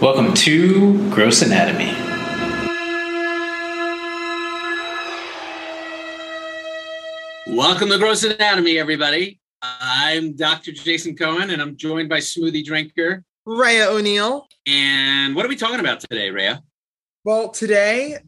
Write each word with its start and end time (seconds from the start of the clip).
Welcome 0.00 0.32
to 0.32 1.10
Gross 1.10 1.42
Anatomy. 1.42 1.92
Welcome 7.48 7.88
to 7.88 7.98
Gross 7.98 8.22
Anatomy, 8.22 8.78
everybody. 8.78 9.40
I'm 9.60 10.36
Dr. 10.36 10.70
Jason 10.70 11.16
Cohen, 11.16 11.50
and 11.50 11.60
I'm 11.60 11.76
joined 11.76 12.08
by 12.08 12.18
smoothie 12.18 12.64
drinker 12.64 13.24
Raya 13.44 13.88
O'Neill. 13.88 14.46
And 14.68 15.34
what 15.34 15.44
are 15.44 15.48
we 15.48 15.56
talking 15.56 15.80
about 15.80 15.98
today, 15.98 16.28
Raya? 16.28 16.62
Well, 17.24 17.48
today 17.48 18.18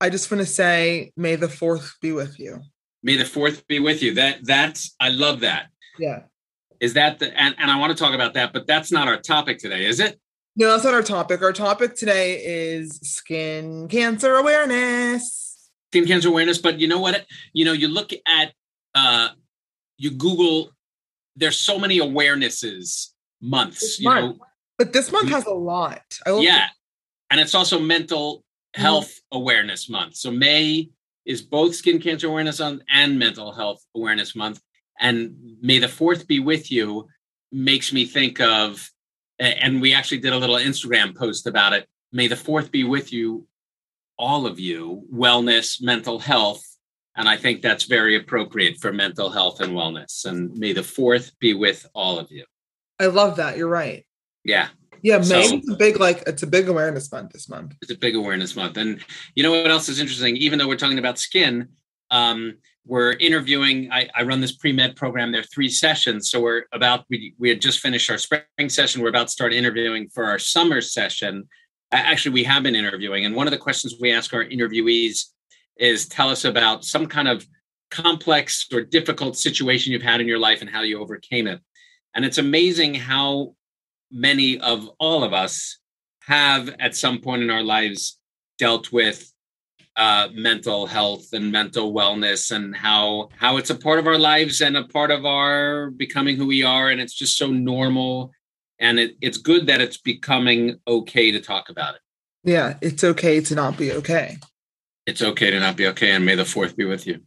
I 0.00 0.10
just 0.10 0.30
want 0.30 0.42
to 0.42 0.46
say, 0.46 1.10
may 1.16 1.34
the 1.34 1.48
fourth 1.48 1.96
be 2.00 2.12
with 2.12 2.38
you. 2.38 2.60
May 3.02 3.16
the 3.16 3.24
fourth 3.24 3.66
be 3.66 3.80
with 3.80 4.00
you. 4.00 4.14
That 4.14 4.44
that's 4.44 4.94
I 5.00 5.08
love 5.08 5.40
that. 5.40 5.70
Yeah. 5.98 6.20
Is 6.78 6.94
that 6.94 7.18
the 7.18 7.36
and, 7.36 7.56
and 7.58 7.68
I 7.68 7.80
want 7.80 7.96
to 7.96 7.98
talk 7.98 8.14
about 8.14 8.34
that, 8.34 8.52
but 8.52 8.68
that's 8.68 8.92
not 8.92 9.08
our 9.08 9.20
topic 9.20 9.58
today, 9.58 9.86
is 9.86 9.98
it? 9.98 10.20
No, 10.56 10.70
that's 10.70 10.84
not 10.84 10.94
our 10.94 11.02
topic. 11.02 11.42
Our 11.42 11.52
topic 11.52 11.96
today 11.96 12.42
is 12.42 12.98
skin 13.02 13.88
cancer 13.88 14.36
awareness. 14.36 15.70
Skin 15.92 16.06
cancer 16.06 16.28
awareness, 16.28 16.58
but 16.58 16.80
you 16.80 16.88
know 16.88 16.98
what? 16.98 17.26
You 17.52 17.64
know, 17.66 17.72
you 17.72 17.88
look 17.88 18.10
at 18.26 18.52
uh 18.94 19.28
you 19.98 20.10
Google, 20.10 20.70
there's 21.36 21.58
so 21.58 21.78
many 21.78 21.98
awarenesses 22.00 23.08
months, 23.40 23.80
This 23.80 24.00
you 24.00 24.04
month. 24.08 24.38
know. 24.38 24.44
But 24.78 24.92
this 24.92 25.12
month 25.12 25.28
has 25.30 25.46
a 25.46 25.54
lot. 25.54 26.02
Yeah. 26.26 26.66
And 27.30 27.40
it's 27.40 27.54
also 27.54 27.78
mental 27.80 28.44
health 28.74 29.12
awareness 29.32 29.88
month. 29.88 30.16
So 30.16 30.30
May 30.30 30.90
is 31.24 31.42
both 31.42 31.74
skin 31.74 31.98
cancer 31.98 32.28
awareness 32.28 32.60
month 32.60 32.82
and 32.92 33.18
mental 33.18 33.52
health 33.52 33.82
awareness 33.94 34.36
month. 34.36 34.60
And 35.00 35.56
may 35.60 35.78
the 35.78 35.88
fourth 35.88 36.26
be 36.26 36.40
with 36.40 36.70
you 36.70 37.08
makes 37.52 37.92
me 37.92 38.04
think 38.04 38.40
of, 38.40 38.90
and 39.38 39.80
we 39.80 39.94
actually 39.94 40.18
did 40.18 40.32
a 40.32 40.38
little 40.38 40.56
Instagram 40.56 41.14
post 41.16 41.46
about 41.46 41.72
it. 41.72 41.86
May 42.12 42.28
the 42.28 42.36
fourth 42.36 42.70
be 42.70 42.84
with 42.84 43.12
you, 43.12 43.46
all 44.18 44.46
of 44.46 44.58
you, 44.58 45.04
wellness, 45.12 45.82
mental 45.82 46.18
health. 46.18 46.64
And 47.16 47.28
I 47.28 47.36
think 47.36 47.62
that's 47.62 47.84
very 47.84 48.16
appropriate 48.16 48.78
for 48.78 48.92
mental 48.92 49.30
health 49.30 49.60
and 49.60 49.72
wellness. 49.72 50.24
And 50.26 50.56
may 50.56 50.72
the 50.72 50.82
fourth 50.82 51.32
be 51.38 51.54
with 51.54 51.86
all 51.94 52.18
of 52.18 52.30
you. 52.30 52.44
I 53.00 53.06
love 53.06 53.36
that. 53.36 53.56
You're 53.56 53.68
right. 53.68 54.06
Yeah. 54.44 54.68
Yeah, 55.02 55.18
May 55.18 55.24
So- 55.24 55.56
is 55.58 55.68
a 55.70 55.76
big 55.76 56.00
like 56.00 56.22
it's 56.26 56.42
a 56.42 56.46
big 56.46 56.68
awareness 56.68 57.10
month 57.12 57.32
this 57.32 57.48
month. 57.48 57.74
it's 57.82 57.90
a 57.90 57.98
big 57.98 58.16
awareness 58.16 58.56
month 58.56 58.76
and 58.78 59.00
you 59.34 59.42
know 59.42 59.50
what 59.50 59.70
else 59.70 59.88
is 59.88 60.00
interesting 60.00 60.36
even 60.36 60.58
though 60.58 60.66
we're 60.66 60.76
talking 60.76 60.98
about 60.98 61.18
skin 61.18 61.68
um, 62.10 62.56
we're 62.86 63.12
interviewing 63.14 63.90
I, 63.92 64.08
I 64.14 64.22
run 64.22 64.40
this 64.40 64.52
pre-med 64.52 64.96
program. 64.96 65.32
There 65.32 65.40
are 65.40 65.44
three 65.44 65.68
sessions. 65.68 66.30
So 66.30 66.40
we're 66.40 66.64
about 66.72 67.04
we, 67.10 67.34
we 67.38 67.48
had 67.48 67.60
just 67.60 67.80
finished 67.80 68.10
our 68.10 68.18
spring 68.18 68.68
session. 68.68 69.02
We're 69.02 69.08
about 69.08 69.26
to 69.26 69.32
start 69.32 69.52
interviewing 69.52 70.08
for 70.08 70.24
our 70.24 70.38
summer 70.38 70.80
session. 70.80 71.48
Actually 71.92 72.32
we 72.32 72.44
have 72.44 72.62
been 72.62 72.76
interviewing. 72.76 73.26
And 73.26 73.34
one 73.34 73.46
of 73.46 73.50
the 73.50 73.58
questions 73.58 73.96
we 74.00 74.12
ask 74.12 74.32
our 74.32 74.44
interviewees 74.44 75.26
is 75.76 76.06
tell 76.06 76.30
us 76.30 76.44
about 76.44 76.84
some 76.84 77.06
kind 77.06 77.28
of 77.28 77.46
complex 77.90 78.66
or 78.72 78.82
difficult 78.82 79.36
situation 79.36 79.92
you've 79.92 80.02
had 80.02 80.20
in 80.20 80.28
your 80.28 80.38
life 80.38 80.60
and 80.60 80.70
how 80.70 80.82
you 80.82 81.00
overcame 81.00 81.46
it. 81.46 81.60
And 82.14 82.24
it's 82.24 82.38
amazing 82.38 82.94
how 82.94 83.54
many 84.10 84.58
of 84.60 84.88
all 84.98 85.24
of 85.24 85.32
us 85.32 85.78
have 86.22 86.74
at 86.78 86.96
some 86.96 87.18
point 87.20 87.42
in 87.42 87.50
our 87.50 87.62
lives 87.62 88.18
dealt 88.58 88.90
with 88.92 89.32
uh, 89.96 90.28
mental 90.34 90.86
health 90.86 91.32
and 91.32 91.50
mental 91.50 91.92
wellness 91.94 92.50
and 92.54 92.76
how 92.76 93.28
how 93.36 93.56
it's 93.56 93.70
a 93.70 93.74
part 93.74 93.98
of 93.98 94.06
our 94.06 94.18
lives 94.18 94.60
and 94.60 94.76
a 94.76 94.84
part 94.84 95.10
of 95.10 95.24
our 95.24 95.90
becoming 95.90 96.36
who 96.36 96.46
we 96.46 96.62
are 96.62 96.90
and 96.90 97.00
it's 97.00 97.14
just 97.14 97.36
so 97.38 97.46
normal 97.50 98.30
and 98.78 98.98
it, 98.98 99.16
it's 99.22 99.38
good 99.38 99.66
that 99.66 99.80
it's 99.80 99.96
becoming 99.96 100.78
okay 100.86 101.30
to 101.30 101.40
talk 101.40 101.70
about 101.70 101.94
it 101.94 102.00
Yeah, 102.44 102.74
it's 102.82 103.02
okay 103.04 103.40
to 103.40 103.54
not 103.54 103.78
be 103.78 103.90
okay. 103.92 104.36
it's 105.06 105.22
okay 105.22 105.50
to 105.50 105.60
not 105.60 105.76
be 105.76 105.86
okay 105.86 106.10
and 106.10 106.26
may 106.26 106.34
the 106.34 106.44
fourth 106.44 106.76
be 106.76 106.84
with 106.84 107.06
you 107.06 107.20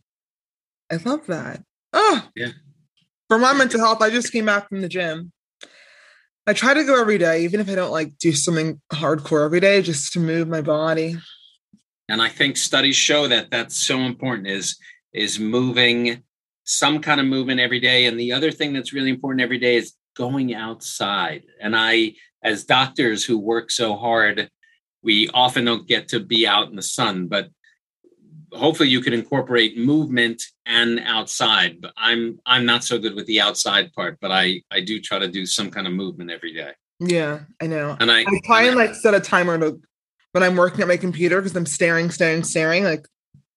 I 0.92 0.96
love 0.98 1.26
that. 1.28 1.64
Oh, 1.94 2.28
Yeah. 2.36 2.50
For 3.28 3.38
my 3.38 3.54
mental 3.54 3.80
health, 3.80 4.02
I 4.02 4.10
just 4.10 4.32
came 4.32 4.46
back 4.46 4.70
from 4.70 4.82
the 4.82 4.90
gym. 4.90 5.32
I 6.48 6.54
try 6.54 6.74
to 6.74 6.84
go 6.84 7.00
every 7.00 7.20
day, 7.20 7.44
even 7.44 7.60
if 7.60 7.70
I 7.70 7.76
don't 7.76 7.92
like 7.92 8.18
do 8.18 8.32
something 8.34 8.82
hardcore 8.92 9.46
every 9.46 9.60
day, 9.60 9.84
just 9.84 10.14
to 10.14 10.20
move 10.20 10.48
my 10.48 10.62
body. 10.62 11.16
And 12.10 12.22
i 12.22 12.30
think 12.30 12.58
studies 12.58 12.96
show 12.96 13.28
that 13.28 13.50
that's 13.50 13.76
so 13.76 14.00
important 14.00 14.48
is 14.48 14.78
is 15.14 15.40
moving 15.40 16.24
some 16.70 17.02
kind 17.02 17.20
of 17.20 17.26
movement 17.26 17.60
every 17.60 17.80
day. 17.80 18.06
And 18.06 18.20
the 18.20 18.32
other 18.32 18.52
thing 18.52 18.74
that's 18.74 18.94
really 18.94 19.10
important 19.10 19.42
every 19.42 19.58
day 19.58 19.76
is 19.76 19.94
going 20.16 20.54
outside. 20.54 21.44
And 21.60 21.76
i 21.76 22.14
as 22.42 22.64
doctors 22.64 23.26
who 23.26 23.38
work 23.38 23.70
so 23.72 23.96
hard 23.96 24.50
we 25.02 25.30
often 25.34 25.66
don't 25.66 25.88
get 25.88 26.08
to 26.10 26.20
be 26.22 26.48
out 26.48 26.70
in 26.70 26.76
the 26.78 26.82
sun 26.82 27.28
but 27.28 27.50
hopefully 28.54 28.88
you 28.88 29.02
can 29.02 29.12
incorporate 29.12 29.78
movement 29.78 30.42
and 30.66 31.00
outside. 31.06 31.82
But 31.82 31.94
i'm 31.98 32.40
i'm 32.46 32.66
not 32.66 32.84
so 32.84 33.00
good 33.00 33.16
with 33.16 33.26
the 33.26 33.42
outside 33.42 33.92
part 33.94 34.20
but 34.22 34.32
i 34.32 34.62
i 34.72 34.80
do 34.80 35.02
try 35.02 35.20
to 35.20 35.28
do 35.28 35.46
some 35.46 35.72
kind 35.72 35.88
of 35.88 35.94
movement 35.94 36.30
every 36.30 36.54
day. 36.54 36.72
Yeah, 37.00 37.40
I 37.62 37.68
know. 37.68 37.98
and 38.00 38.12
i 38.12 38.20
I 38.22 38.40
try 38.46 38.62
and 38.62 38.70
and 38.70 38.78
like 38.78 38.94
set 38.94 39.14
a 39.14 39.20
timer 39.20 39.58
to 39.58 39.82
when 40.32 40.44
I'm 40.44 40.56
working 40.56 40.82
at 40.82 40.88
my 40.88 40.98
computer 40.98 41.42
because 41.42 41.56
I'm 41.56 41.66
staring, 41.66 42.12
staring, 42.12 42.44
staring. 42.44 42.84
Like 42.84 43.08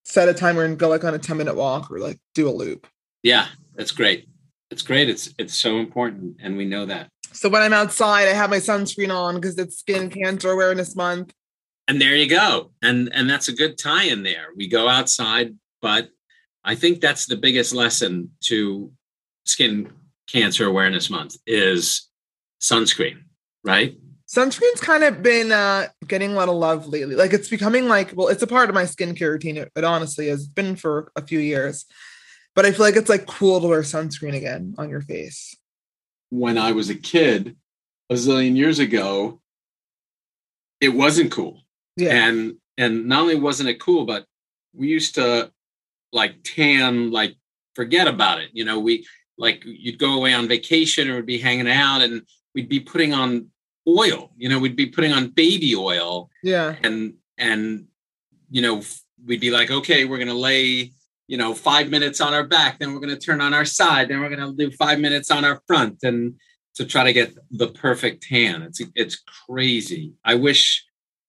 set 0.04 0.28
a 0.28 0.34
timer 0.34 0.64
and 0.64 0.78
go 0.78 0.88
like 0.88 1.04
on 1.04 1.14
a 1.14 1.18
10 1.18 1.36
minute 1.36 1.56
walk 1.56 1.90
or 1.90 1.98
like 1.98 2.18
do 2.34 2.48
a 2.48 2.50
loop. 2.50 2.86
Yeah, 3.22 3.46
that's 3.74 3.92
great. 3.92 4.28
It's 4.70 4.82
great. 4.82 5.08
It's 5.08 5.32
it's 5.38 5.54
so 5.54 5.78
important, 5.78 6.36
and 6.40 6.56
we 6.56 6.64
know 6.64 6.86
that. 6.86 7.08
So 7.32 7.48
when 7.48 7.62
I'm 7.62 7.72
outside, 7.72 8.28
I 8.28 8.32
have 8.32 8.50
my 8.50 8.56
sunscreen 8.56 9.14
on 9.14 9.34
because 9.36 9.58
it's 9.58 9.78
Skin 9.78 10.10
Cancer 10.10 10.50
Awareness 10.50 10.96
Month. 10.96 11.32
And 11.88 12.00
there 12.00 12.16
you 12.16 12.28
go. 12.28 12.72
And 12.80 13.10
and 13.12 13.28
that's 13.28 13.48
a 13.48 13.52
good 13.54 13.76
tie 13.76 14.04
in 14.04 14.22
there. 14.22 14.46
We 14.56 14.68
go 14.68 14.88
outside, 14.88 15.54
but 15.82 16.08
I 16.64 16.74
think 16.74 17.00
that's 17.00 17.26
the 17.26 17.36
biggest 17.36 17.74
lesson 17.74 18.30
to 18.44 18.90
Skin 19.44 19.92
Cancer 20.26 20.66
Awareness 20.66 21.10
Month 21.10 21.36
is 21.46 22.08
sunscreen, 22.60 23.24
right? 23.64 23.96
Sunscreen's 24.32 24.80
kind 24.80 25.04
of 25.04 25.22
been 25.22 25.52
uh, 25.52 25.88
getting 26.06 26.32
a 26.32 26.34
lot 26.34 26.48
of 26.48 26.54
love 26.54 26.86
lately. 26.86 27.14
Like 27.14 27.34
it's 27.34 27.50
becoming 27.50 27.86
like, 27.86 28.12
well, 28.14 28.28
it's 28.28 28.42
a 28.42 28.46
part 28.46 28.70
of 28.70 28.74
my 28.74 28.84
skincare 28.84 29.30
routine. 29.30 29.58
It, 29.58 29.70
it 29.76 29.84
honestly 29.84 30.28
has 30.28 30.48
been 30.48 30.74
for 30.76 31.12
a 31.16 31.22
few 31.22 31.38
years, 31.38 31.84
but 32.54 32.64
I 32.64 32.72
feel 32.72 32.86
like 32.86 32.96
it's 32.96 33.10
like 33.10 33.26
cool 33.26 33.60
to 33.60 33.66
wear 33.66 33.82
sunscreen 33.82 34.34
again 34.34 34.74
on 34.78 34.88
your 34.88 35.02
face. 35.02 35.54
When 36.30 36.56
I 36.56 36.72
was 36.72 36.88
a 36.88 36.94
kid, 36.94 37.56
a 38.08 38.14
zillion 38.14 38.56
years 38.56 38.78
ago, 38.78 39.40
it 40.80 40.88
wasn't 40.88 41.30
cool. 41.30 41.62
Yeah. 41.96 42.26
and 42.26 42.54
and 42.78 43.06
not 43.06 43.20
only 43.20 43.34
wasn't 43.34 43.68
it 43.68 43.78
cool 43.78 44.06
but 44.06 44.24
we 44.74 44.88
used 44.88 45.16
to 45.16 45.52
like 46.10 46.36
tan 46.42 47.10
like 47.10 47.36
forget 47.74 48.08
about 48.08 48.40
it 48.40 48.48
you 48.54 48.64
know 48.64 48.80
we 48.80 49.06
like 49.36 49.62
you'd 49.66 49.98
go 49.98 50.14
away 50.14 50.32
on 50.32 50.48
vacation 50.48 51.10
or 51.10 51.16
would 51.16 51.26
be 51.26 51.38
hanging 51.38 51.68
out 51.68 52.00
and 52.00 52.22
we'd 52.54 52.70
be 52.70 52.80
putting 52.80 53.12
on 53.12 53.48
oil 53.86 54.30
you 54.36 54.48
know 54.48 54.58
we'd 54.58 54.76
be 54.76 54.86
putting 54.86 55.12
on 55.12 55.28
baby 55.28 55.74
oil 55.74 56.30
yeah. 56.42 56.76
and 56.82 57.14
and 57.38 57.86
you 58.50 58.62
know 58.62 58.82
we'd 59.26 59.40
be 59.40 59.50
like 59.50 59.70
okay 59.70 60.04
we're 60.04 60.18
gonna 60.18 60.34
lay 60.34 60.92
you 61.26 61.36
know 61.36 61.54
five 61.54 61.90
minutes 61.90 62.20
on 62.20 62.32
our 62.32 62.44
back 62.44 62.78
then 62.78 62.92
we're 62.92 63.00
gonna 63.00 63.16
turn 63.16 63.40
on 63.40 63.52
our 63.52 63.64
side 63.64 64.08
then 64.08 64.20
we're 64.20 64.28
gonna 64.28 64.52
do 64.52 64.70
five 64.72 65.00
minutes 65.00 65.30
on 65.30 65.44
our 65.44 65.60
front 65.66 65.98
and 66.02 66.34
to 66.74 66.84
try 66.86 67.04
to 67.04 67.12
get 67.12 67.34
the 67.50 67.68
perfect 67.68 68.22
tan 68.22 68.62
it's 68.62 68.80
it's 68.94 69.22
crazy 69.46 70.12
i 70.24 70.34
wish 70.34 70.84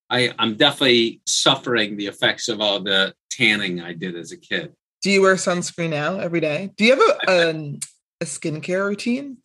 i 0.09 0.31
i'm 0.37 0.55
definitely 0.55 1.21
suffering 1.25 1.97
the 1.97 2.07
effects 2.07 2.49
of 2.49 2.61
all 2.61 2.79
the 2.79 3.13
tanning 3.31 3.81
i 3.81 3.93
did 3.93 4.15
as 4.15 4.31
a 4.31 4.37
kid 4.37 4.73
Do 5.03 5.11
you 5.11 5.21
wear 5.21 5.35
sunscreen 5.35 5.89
now 5.89 6.17
every 6.17 6.39
day? 6.39 6.71
Do 6.77 6.85
you 6.85 6.91
have 6.95 7.19
a, 7.27 7.49
um, 7.49 7.79
a 8.21 8.25
skincare 8.25 8.87
routine? 8.87 9.37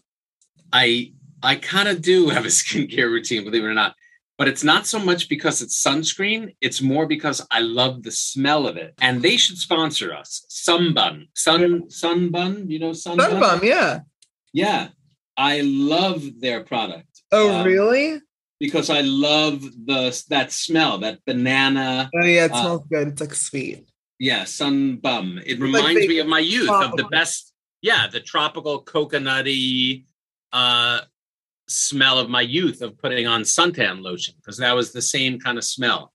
I 0.72 1.14
I 1.42 1.56
kind 1.56 1.88
of 1.88 2.02
do 2.02 2.28
have 2.28 2.44
a 2.44 2.48
skincare 2.60 3.10
routine, 3.10 3.44
believe 3.44 3.64
it 3.64 3.66
or 3.66 3.74
not. 3.74 3.94
But 4.36 4.46
it's 4.46 4.62
not 4.62 4.86
so 4.86 5.00
much 5.00 5.28
because 5.28 5.60
it's 5.62 5.82
sunscreen. 5.82 6.54
It's 6.60 6.80
more 6.80 7.06
because 7.06 7.44
I 7.50 7.58
love 7.58 8.04
the 8.04 8.12
smell 8.12 8.68
of 8.68 8.76
it. 8.76 8.94
And 9.00 9.20
they 9.20 9.36
should 9.36 9.58
sponsor 9.58 10.14
us. 10.14 10.46
Sunbun. 10.48 11.28
Sun 11.34 11.88
Sunbun. 11.88 12.70
You 12.70 12.78
know 12.78 12.90
Sunbun? 12.90 13.40
Sunbum, 13.40 13.62
yeah. 13.64 14.00
Yeah. 14.52 14.88
I 15.36 15.62
love 15.62 16.22
their 16.38 16.62
product. 16.62 17.22
Oh, 17.32 17.52
Um, 17.52 17.66
really? 17.66 18.20
Because 18.60 18.90
I 18.90 19.00
love 19.00 19.60
the 19.62 20.24
that 20.30 20.52
smell, 20.52 20.98
that 20.98 21.18
banana. 21.26 22.08
Oh, 22.14 22.24
yeah. 22.24 22.44
It 22.44 22.52
uh, 22.52 22.60
smells 22.60 22.84
good. 22.90 23.08
It's 23.08 23.20
like 23.20 23.34
sweet. 23.34 23.88
Yeah, 24.20 24.42
Sunbum. 24.42 25.42
It 25.46 25.58
like 25.58 25.60
reminds 25.60 26.06
me 26.06 26.18
of 26.18 26.26
my 26.28 26.40
youth, 26.40 26.70
of 26.70 26.96
the 26.96 27.04
best. 27.04 27.52
Yeah, 27.82 28.06
the 28.08 28.20
tropical 28.20 28.84
coconutty 28.84 30.04
uh, 30.52 31.00
smell 31.68 32.18
of 32.18 32.30
my 32.30 32.40
youth 32.40 32.82
of 32.82 32.98
putting 32.98 33.26
on 33.26 33.42
suntan 33.42 34.02
lotion 34.02 34.34
because 34.38 34.56
that 34.58 34.74
was 34.74 34.92
the 34.92 35.02
same 35.02 35.38
kind 35.38 35.58
of 35.58 35.64
smell. 35.64 36.12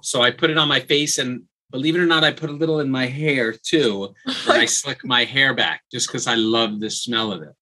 So 0.00 0.22
I 0.22 0.30
put 0.30 0.50
it 0.50 0.58
on 0.58 0.68
my 0.68 0.80
face, 0.80 1.18
and 1.18 1.44
believe 1.70 1.96
it 1.96 2.00
or 2.00 2.06
not, 2.06 2.24
I 2.24 2.32
put 2.32 2.50
a 2.50 2.54
little 2.54 2.80
in 2.80 2.90
my 2.90 3.06
hair 3.06 3.52
too. 3.52 4.14
And 4.26 4.52
I 4.52 4.64
slick 4.80 5.04
my 5.04 5.24
hair 5.24 5.54
back 5.54 5.82
just 5.90 6.08
because 6.08 6.26
I 6.26 6.34
love 6.34 6.80
the 6.80 6.90
smell 6.90 7.32
of 7.32 7.42
it. 7.42 7.54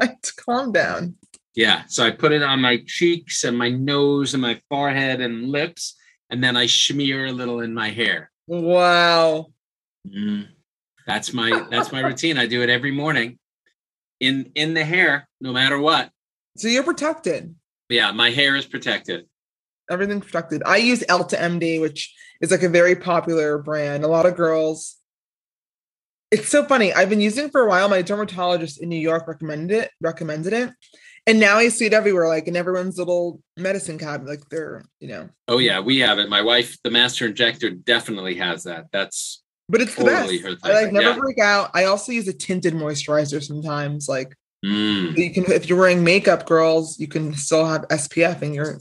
It's 0.00 0.32
calm 0.32 0.72
down. 0.72 1.14
Yeah. 1.54 1.84
So 1.86 2.04
I 2.04 2.10
put 2.10 2.32
it 2.32 2.42
on 2.42 2.60
my 2.60 2.82
cheeks 2.86 3.44
and 3.44 3.56
my 3.56 3.68
nose 3.68 4.34
and 4.34 4.42
my 4.42 4.60
forehead 4.68 5.20
and 5.20 5.48
lips, 5.48 5.94
and 6.30 6.42
then 6.42 6.56
I 6.56 6.66
smear 6.66 7.26
a 7.26 7.32
little 7.32 7.60
in 7.60 7.72
my 7.72 7.90
hair. 7.90 8.32
Wow. 8.48 9.52
Mm. 10.08 10.48
That's 11.06 11.32
my 11.32 11.66
that's 11.70 11.92
my 11.92 12.00
routine. 12.08 12.38
I 12.38 12.46
do 12.46 12.62
it 12.62 12.70
every 12.70 12.90
morning 12.90 13.38
in 14.18 14.50
in 14.54 14.74
the 14.74 14.84
hair, 14.84 15.28
no 15.40 15.52
matter 15.52 15.78
what. 15.78 16.10
So 16.56 16.68
you're 16.68 16.82
protected. 16.82 17.54
Yeah, 17.88 18.12
my 18.12 18.30
hair 18.30 18.56
is 18.56 18.66
protected. 18.66 19.26
Everything's 19.90 20.24
protected. 20.24 20.62
I 20.64 20.76
use 20.78 21.00
Elta 21.08 21.38
MD, 21.38 21.80
which 21.80 22.14
is 22.40 22.50
like 22.50 22.62
a 22.62 22.68
very 22.68 22.96
popular 22.96 23.58
brand. 23.58 24.04
A 24.04 24.08
lot 24.08 24.26
of 24.26 24.36
girls. 24.36 24.96
It's 26.30 26.48
so 26.48 26.64
funny. 26.64 26.92
I've 26.94 27.10
been 27.10 27.20
using 27.20 27.46
it 27.46 27.52
for 27.52 27.60
a 27.62 27.68
while. 27.68 27.88
My 27.88 28.00
dermatologist 28.00 28.80
in 28.80 28.88
New 28.88 28.96
York 28.98 29.28
recommended 29.28 29.76
it, 29.76 29.90
recommended 30.00 30.52
it. 30.54 30.70
And 31.26 31.38
now 31.38 31.58
I 31.58 31.68
see 31.68 31.86
it 31.86 31.92
everywhere, 31.92 32.26
like 32.26 32.48
in 32.48 32.56
everyone's 32.56 32.98
little 32.98 33.40
medicine 33.56 33.98
cabinet. 33.98 34.28
Like 34.30 34.48
they're, 34.50 34.82
you 34.98 35.08
know. 35.08 35.28
Oh 35.46 35.58
yeah, 35.58 35.80
we 35.80 35.98
have 35.98 36.18
it. 36.18 36.28
My 36.28 36.40
wife, 36.42 36.78
the 36.82 36.90
master 36.90 37.26
injector, 37.26 37.70
definitely 37.70 38.36
has 38.36 38.64
that. 38.64 38.86
That's 38.92 39.42
but 39.68 39.80
it's 39.82 39.94
totally 39.94 40.38
the 40.38 40.44
her 40.44 40.50
best. 40.54 40.62
thing. 40.64 40.72
I 40.72 40.82
like 40.84 40.92
never 40.92 41.10
Yeah. 41.10 41.18
break 41.18 41.38
out. 41.38 41.70
I 41.74 41.84
also 41.84 42.12
use 42.12 42.26
a 42.28 42.32
tinted 42.32 42.74
moisturizer 42.74 43.42
sometimes. 43.42 44.08
Like 44.08 44.34
Mm. 44.64 45.16
you 45.16 45.32
can, 45.32 45.50
if 45.50 45.68
you're 45.68 45.78
wearing 45.78 46.04
makeup, 46.04 46.46
girls, 46.46 46.98
you 47.00 47.08
can 47.08 47.34
still 47.34 47.66
have 47.66 47.82
SPF 47.88 48.42
in 48.42 48.54
your 48.54 48.78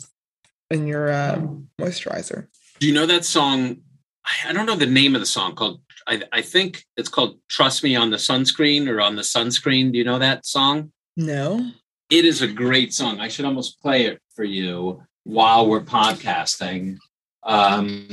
in 0.70 0.86
your 0.88 1.12
um, 1.12 1.70
moisturizer. 1.80 2.48
Do 2.80 2.88
you 2.88 2.94
know 2.94 3.06
that 3.08 3.26
song? 3.26 3.78
I- 4.26 4.50
I 4.50 4.54
don't 4.54 4.66
know 4.68 4.76
the 4.76 4.86
name 4.86 5.16
of 5.16 5.22
the 5.22 5.26
song 5.28 5.56
called. 5.56 5.82
I, 6.08 6.22
I 6.32 6.42
think 6.42 6.86
it's 6.98 7.10
called 7.10 7.40
"Trust 7.50 7.84
Me 7.84 7.96
on 7.96 8.12
the 8.12 8.18
Sunscreen" 8.18 8.88
or 8.88 9.02
"On 9.02 9.16
the 9.16 9.22
Sunscreen." 9.24 9.92
Do 9.92 9.98
you 9.98 10.04
know 10.04 10.20
that 10.20 10.46
song? 10.46 10.92
No, 11.18 11.72
It 12.10 12.26
is 12.26 12.42
a 12.42 12.48
great 12.48 12.94
song. 12.94 13.20
I 13.20 13.28
should 13.28 13.46
almost 13.46 13.82
play 13.82 14.06
it 14.06 14.20
for 14.36 14.44
you 14.44 15.04
while 15.24 15.68
we're 15.68 15.82
podcasting. 15.82 16.98
Um, 17.44 18.08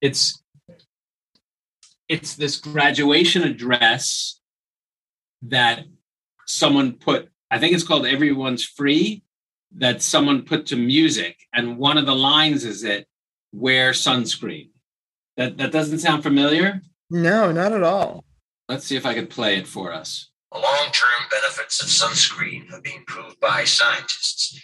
it's 0.00 0.42
it's 2.08 2.34
this 2.34 2.56
graduation 2.58 3.42
address 3.44 4.40
that 5.42 5.84
someone 6.46 6.92
put. 6.92 7.30
I 7.50 7.58
think 7.58 7.74
it's 7.74 7.84
called 7.84 8.06
"Everyone's 8.06 8.64
Free." 8.64 9.22
That 9.76 10.02
someone 10.02 10.42
put 10.42 10.66
to 10.66 10.76
music, 10.76 11.36
and 11.52 11.78
one 11.78 11.98
of 11.98 12.06
the 12.06 12.14
lines 12.14 12.64
is 12.64 12.84
it 12.84 13.08
wear 13.52 13.90
sunscreen. 13.90 14.70
That 15.36 15.56
that 15.56 15.72
doesn't 15.72 15.98
sound 15.98 16.22
familiar. 16.22 16.82
no, 17.10 17.50
not 17.50 17.72
at 17.72 17.82
all. 17.82 18.24
Let's 18.68 18.86
see 18.86 18.96
if 18.96 19.04
I 19.04 19.14
can 19.14 19.26
play 19.26 19.56
it 19.56 19.66
for 19.66 19.92
us. 19.92 20.30
The 20.52 20.58
long 20.60 20.86
term 20.92 21.26
benefits 21.30 21.82
of 21.82 21.88
sunscreen 21.88 22.70
have 22.70 22.82
been 22.84 23.04
proved 23.06 23.40
by 23.40 23.64
scientists, 23.64 24.60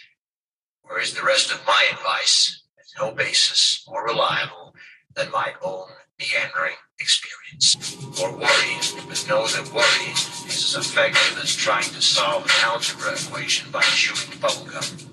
whereas 0.83 1.13
the 1.13 1.23
rest 1.23 1.51
of 1.51 1.59
my 1.67 1.85
advice 1.91 2.63
has 2.77 2.93
no 2.97 3.11
basis 3.11 3.83
more 3.87 4.05
reliable 4.05 4.73
than 5.13 5.29
my 5.31 5.53
own 5.61 5.87
meandering 6.19 6.75
experience. 6.99 7.75
Or 8.21 8.31
worry, 8.31 8.77
but 9.09 9.25
know 9.27 9.45
that 9.45 9.71
worry 9.73 10.13
is 10.55 10.75
as 10.75 10.85
effective 10.85 11.39
as 11.43 11.55
trying 11.55 11.83
to 11.83 12.01
solve 12.01 12.43
an 12.45 12.51
algebra 12.63 13.13
equation 13.13 13.71
by 13.71 13.81
chewing 13.81 14.37
bubblegum. 14.39 15.07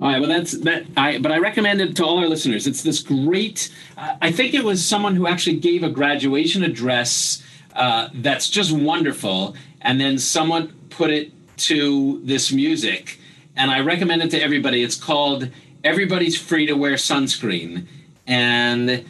All 0.00 0.08
right, 0.08 0.18
well, 0.18 0.28
that's 0.28 0.52
that. 0.58 0.84
I 0.96 1.18
but 1.18 1.30
I 1.30 1.38
recommend 1.38 1.80
it 1.80 1.94
to 1.96 2.04
all 2.04 2.18
our 2.18 2.26
listeners. 2.26 2.66
It's 2.66 2.82
this 2.82 3.00
great. 3.00 3.72
Uh, 3.96 4.16
I 4.20 4.32
think 4.32 4.52
it 4.52 4.64
was 4.64 4.84
someone 4.84 5.14
who 5.14 5.28
actually 5.28 5.56
gave 5.60 5.84
a 5.84 5.88
graduation 5.88 6.64
address 6.64 7.42
uh, 7.76 8.08
that's 8.14 8.50
just 8.50 8.72
wonderful, 8.72 9.54
and 9.80 10.00
then 10.00 10.18
someone 10.18 10.72
put 10.90 11.10
it 11.10 11.30
to 11.68 12.20
this 12.24 12.50
music, 12.50 13.20
and 13.54 13.70
I 13.70 13.80
recommend 13.80 14.22
it 14.22 14.30
to 14.32 14.42
everybody. 14.42 14.82
It's 14.82 14.96
called 14.96 15.48
"Everybody's 15.84 16.36
Free 16.36 16.66
to 16.66 16.74
Wear 16.74 16.94
Sunscreen," 16.94 17.86
and 18.26 19.04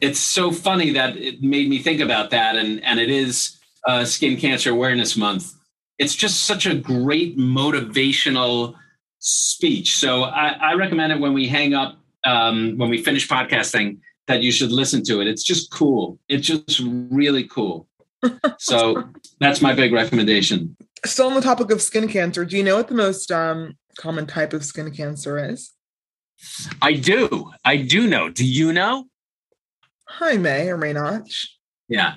it's 0.00 0.20
so 0.20 0.52
funny 0.52 0.90
that 0.92 1.18
it 1.18 1.42
made 1.42 1.68
me 1.68 1.80
think 1.80 2.00
about 2.00 2.30
that, 2.30 2.56
and 2.56 2.82
and 2.82 2.98
it 2.98 3.10
is 3.10 3.53
uh, 3.86 4.04
Skin 4.04 4.36
Cancer 4.36 4.70
Awareness 4.70 5.16
Month. 5.16 5.54
It's 5.98 6.14
just 6.14 6.44
such 6.44 6.66
a 6.66 6.74
great 6.74 7.38
motivational 7.38 8.74
speech. 9.18 9.96
So 9.96 10.24
I, 10.24 10.48
I 10.60 10.74
recommend 10.74 11.12
it 11.12 11.20
when 11.20 11.32
we 11.32 11.48
hang 11.48 11.74
up, 11.74 11.96
um, 12.24 12.76
when 12.76 12.90
we 12.90 13.02
finish 13.02 13.28
podcasting, 13.28 13.98
that 14.26 14.42
you 14.42 14.50
should 14.50 14.72
listen 14.72 15.02
to 15.04 15.20
it. 15.20 15.26
It's 15.26 15.42
just 15.42 15.70
cool. 15.70 16.18
It's 16.28 16.46
just 16.46 16.80
really 17.10 17.44
cool. 17.44 17.86
so 18.58 19.04
that's 19.38 19.60
my 19.60 19.74
big 19.74 19.92
recommendation. 19.92 20.76
Still 21.04 21.26
on 21.26 21.34
the 21.34 21.42
topic 21.42 21.70
of 21.70 21.82
skin 21.82 22.08
cancer, 22.08 22.44
do 22.44 22.56
you 22.56 22.62
know 22.62 22.76
what 22.76 22.88
the 22.88 22.94
most 22.94 23.30
um, 23.30 23.76
common 23.98 24.26
type 24.26 24.52
of 24.52 24.64
skin 24.64 24.90
cancer 24.90 25.38
is? 25.38 25.72
I 26.80 26.94
do. 26.94 27.50
I 27.64 27.76
do 27.76 28.06
know. 28.06 28.30
Do 28.30 28.44
you 28.44 28.72
know? 28.72 29.06
I 30.20 30.36
may 30.36 30.68
or 30.68 30.76
may 30.76 30.92
not. 30.92 31.28
Yeah. 31.88 32.14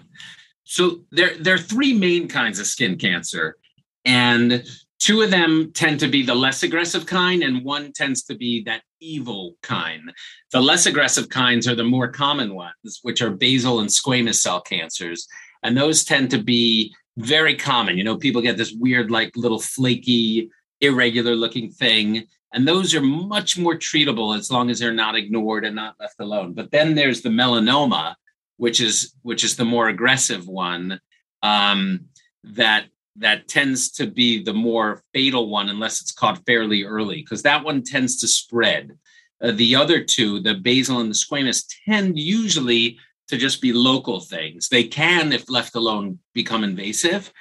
So 0.69 1.00
there, 1.12 1.38
there 1.40 1.56
are 1.56 1.60
three 1.60 1.94
main 1.94 2.28
kinds 2.28 2.60
of 2.60 2.68
skin 2.68 2.98
cancer, 2.98 3.56
and 4.04 4.66
two 5.00 5.22
of 5.22 5.31
them 5.31 5.72
tend 5.74 6.02
to 6.02 6.10
be 6.10 6.24
the 6.24 6.36
less 6.36 6.62
aggressive 6.62 7.06
kind, 7.06 7.42
and 7.42 7.64
one 7.64 7.94
tends 7.94 8.24
to 8.24 8.36
be 8.36 8.64
that 8.64 8.81
evil 9.00 9.56
kind. 9.64 10.12
The 10.52 10.60
less 10.60 10.86
aggressive 10.86 11.30
kinds 11.30 11.69
are 11.69 11.75
the 11.75 11.86
more 11.86 12.10
common 12.10 12.54
ones, 12.54 13.00
which 13.02 13.22
are 13.22 13.30
basal 13.30 13.80
and 13.80 13.90
squamous 13.90 14.36
cell 14.36 14.60
cancers. 14.60 15.25
And 15.64 15.78
those 15.78 16.04
tend 16.04 16.31
to 16.31 16.44
be 16.44 16.94
very 17.16 17.56
common. 17.56 17.98
You 17.98 18.04
know, 18.04 18.18
people 18.18 18.42
get 18.42 18.58
this 18.58 18.74
weird, 18.74 19.10
like 19.10 19.38
little 19.38 19.60
flaky, 19.60 20.50
irregular 20.81 21.36
looking 21.36 21.72
thing. 21.72 22.28
And 22.54 22.68
those 22.68 22.94
are 22.94 23.02
much 23.02 23.58
more 23.58 23.75
treatable 23.75 24.38
as 24.38 24.52
long 24.52 24.69
as 24.69 24.80
they're 24.80 24.94
not 24.94 25.16
ignored 25.16 25.64
and 25.64 25.75
not 25.75 25.96
left 25.98 26.19
alone. 26.19 26.54
But 26.54 26.72
then 26.72 26.94
there's 26.94 27.22
the 27.22 27.30
melanoma, 27.30 28.16
which 28.57 28.81
is 28.81 29.13
which 29.21 29.44
is 29.44 29.56
the 29.56 29.65
more 29.65 29.88
aggressive 29.88 30.48
one 30.48 31.00
um, 31.44 32.06
that 32.44 32.86
that 33.15 33.48
tends 33.48 33.92
to 33.92 34.07
be 34.07 34.44
the 34.44 34.54
more 34.54 35.01
fatal 35.13 35.50
one 35.50 35.69
unless 35.69 36.01
it's 36.01 36.12
caught 36.12 36.45
fairly 36.45 36.83
early 36.83 37.18
because 37.18 37.44
that 37.44 37.63
one 37.63 37.81
tends 37.81 38.18
to 38.18 38.27
spread. 38.27 38.98
Uh, 39.42 39.51
the 39.51 39.75
other 39.75 40.04
two, 40.04 40.39
the 40.39 40.56
basal 40.56 41.00
and 41.00 41.09
the 41.09 41.15
squamous, 41.15 41.63
tend 41.88 42.18
usually 42.18 42.98
to 43.27 43.38
just 43.38 43.62
be 43.62 43.74
local 43.74 44.19
things. 44.19 44.69
They 44.69 44.83
can, 44.83 45.31
if 45.31 45.50
left 45.50 45.75
alone, 45.75 46.19
become 46.33 46.63
invasive, 46.63 47.31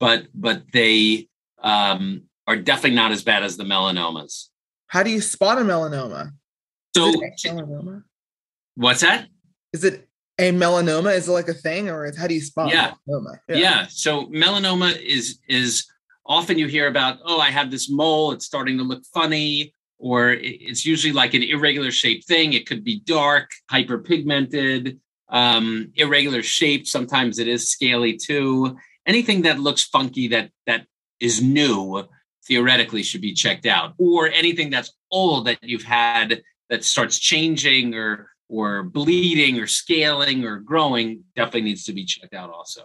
but 0.00 0.26
but 0.34 0.62
they 0.72 1.28
um, 1.62 2.22
are 2.46 2.56
definitely 2.56 2.96
not 2.96 3.12
as 3.12 3.22
bad 3.22 3.42
as 3.42 3.56
the 3.56 3.64
melanomas. 3.64 4.48
How 4.88 5.02
do 5.02 5.10
you 5.10 5.20
spot 5.20 5.58
a 5.58 5.62
melanoma? 5.62 6.32
So, 6.94 7.08
Is 7.08 7.44
it 7.44 7.52
melanoma? 7.52 8.04
what's 8.74 9.00
that? 9.00 9.28
Is 9.72 9.84
it 9.84 10.08
a 10.38 10.52
melanoma? 10.52 11.14
Is 11.14 11.28
it 11.28 11.32
like 11.32 11.48
a 11.48 11.54
thing, 11.54 11.88
or 11.88 12.12
how 12.16 12.26
do 12.26 12.34
you 12.34 12.40
spot 12.40 12.72
Yeah. 12.72 12.94
melanoma? 13.08 13.38
Yeah. 13.48 13.86
So 13.88 14.26
melanoma 14.26 15.00
is 15.00 15.38
is 15.48 15.86
often 16.26 16.58
you 16.58 16.66
hear 16.66 16.88
about, 16.88 17.18
oh, 17.24 17.38
I 17.38 17.50
have 17.50 17.70
this 17.70 17.88
mole, 17.88 18.32
it's 18.32 18.44
starting 18.44 18.76
to 18.78 18.84
look 18.84 19.04
funny, 19.14 19.72
or 19.98 20.32
it's 20.32 20.84
usually 20.84 21.12
like 21.12 21.34
an 21.34 21.42
irregular 21.42 21.90
shaped 21.92 22.26
thing. 22.26 22.52
It 22.52 22.66
could 22.66 22.82
be 22.82 23.00
dark, 23.00 23.48
hyperpigmented, 23.70 24.98
um, 25.28 25.92
irregular 25.94 26.42
shaped. 26.42 26.86
Sometimes 26.88 27.38
it 27.38 27.48
is 27.48 27.68
scaly 27.70 28.16
too. 28.16 28.76
Anything 29.06 29.42
that 29.42 29.60
looks 29.60 29.84
funky 29.84 30.28
that 30.28 30.50
that 30.66 30.86
is 31.20 31.40
new 31.42 32.04
theoretically 32.46 33.02
should 33.02 33.20
be 33.20 33.32
checked 33.32 33.66
out, 33.66 33.94
or 33.98 34.28
anything 34.28 34.70
that's 34.70 34.92
old 35.10 35.46
that 35.46 35.58
you've 35.62 35.82
had 35.82 36.42
that 36.68 36.84
starts 36.84 37.18
changing 37.18 37.94
or 37.94 38.30
or 38.48 38.82
bleeding 38.84 39.58
or 39.58 39.66
scaling 39.66 40.44
or 40.44 40.58
growing 40.60 41.24
definitely 41.34 41.62
needs 41.62 41.84
to 41.84 41.92
be 41.92 42.04
checked 42.04 42.34
out 42.34 42.50
also. 42.50 42.82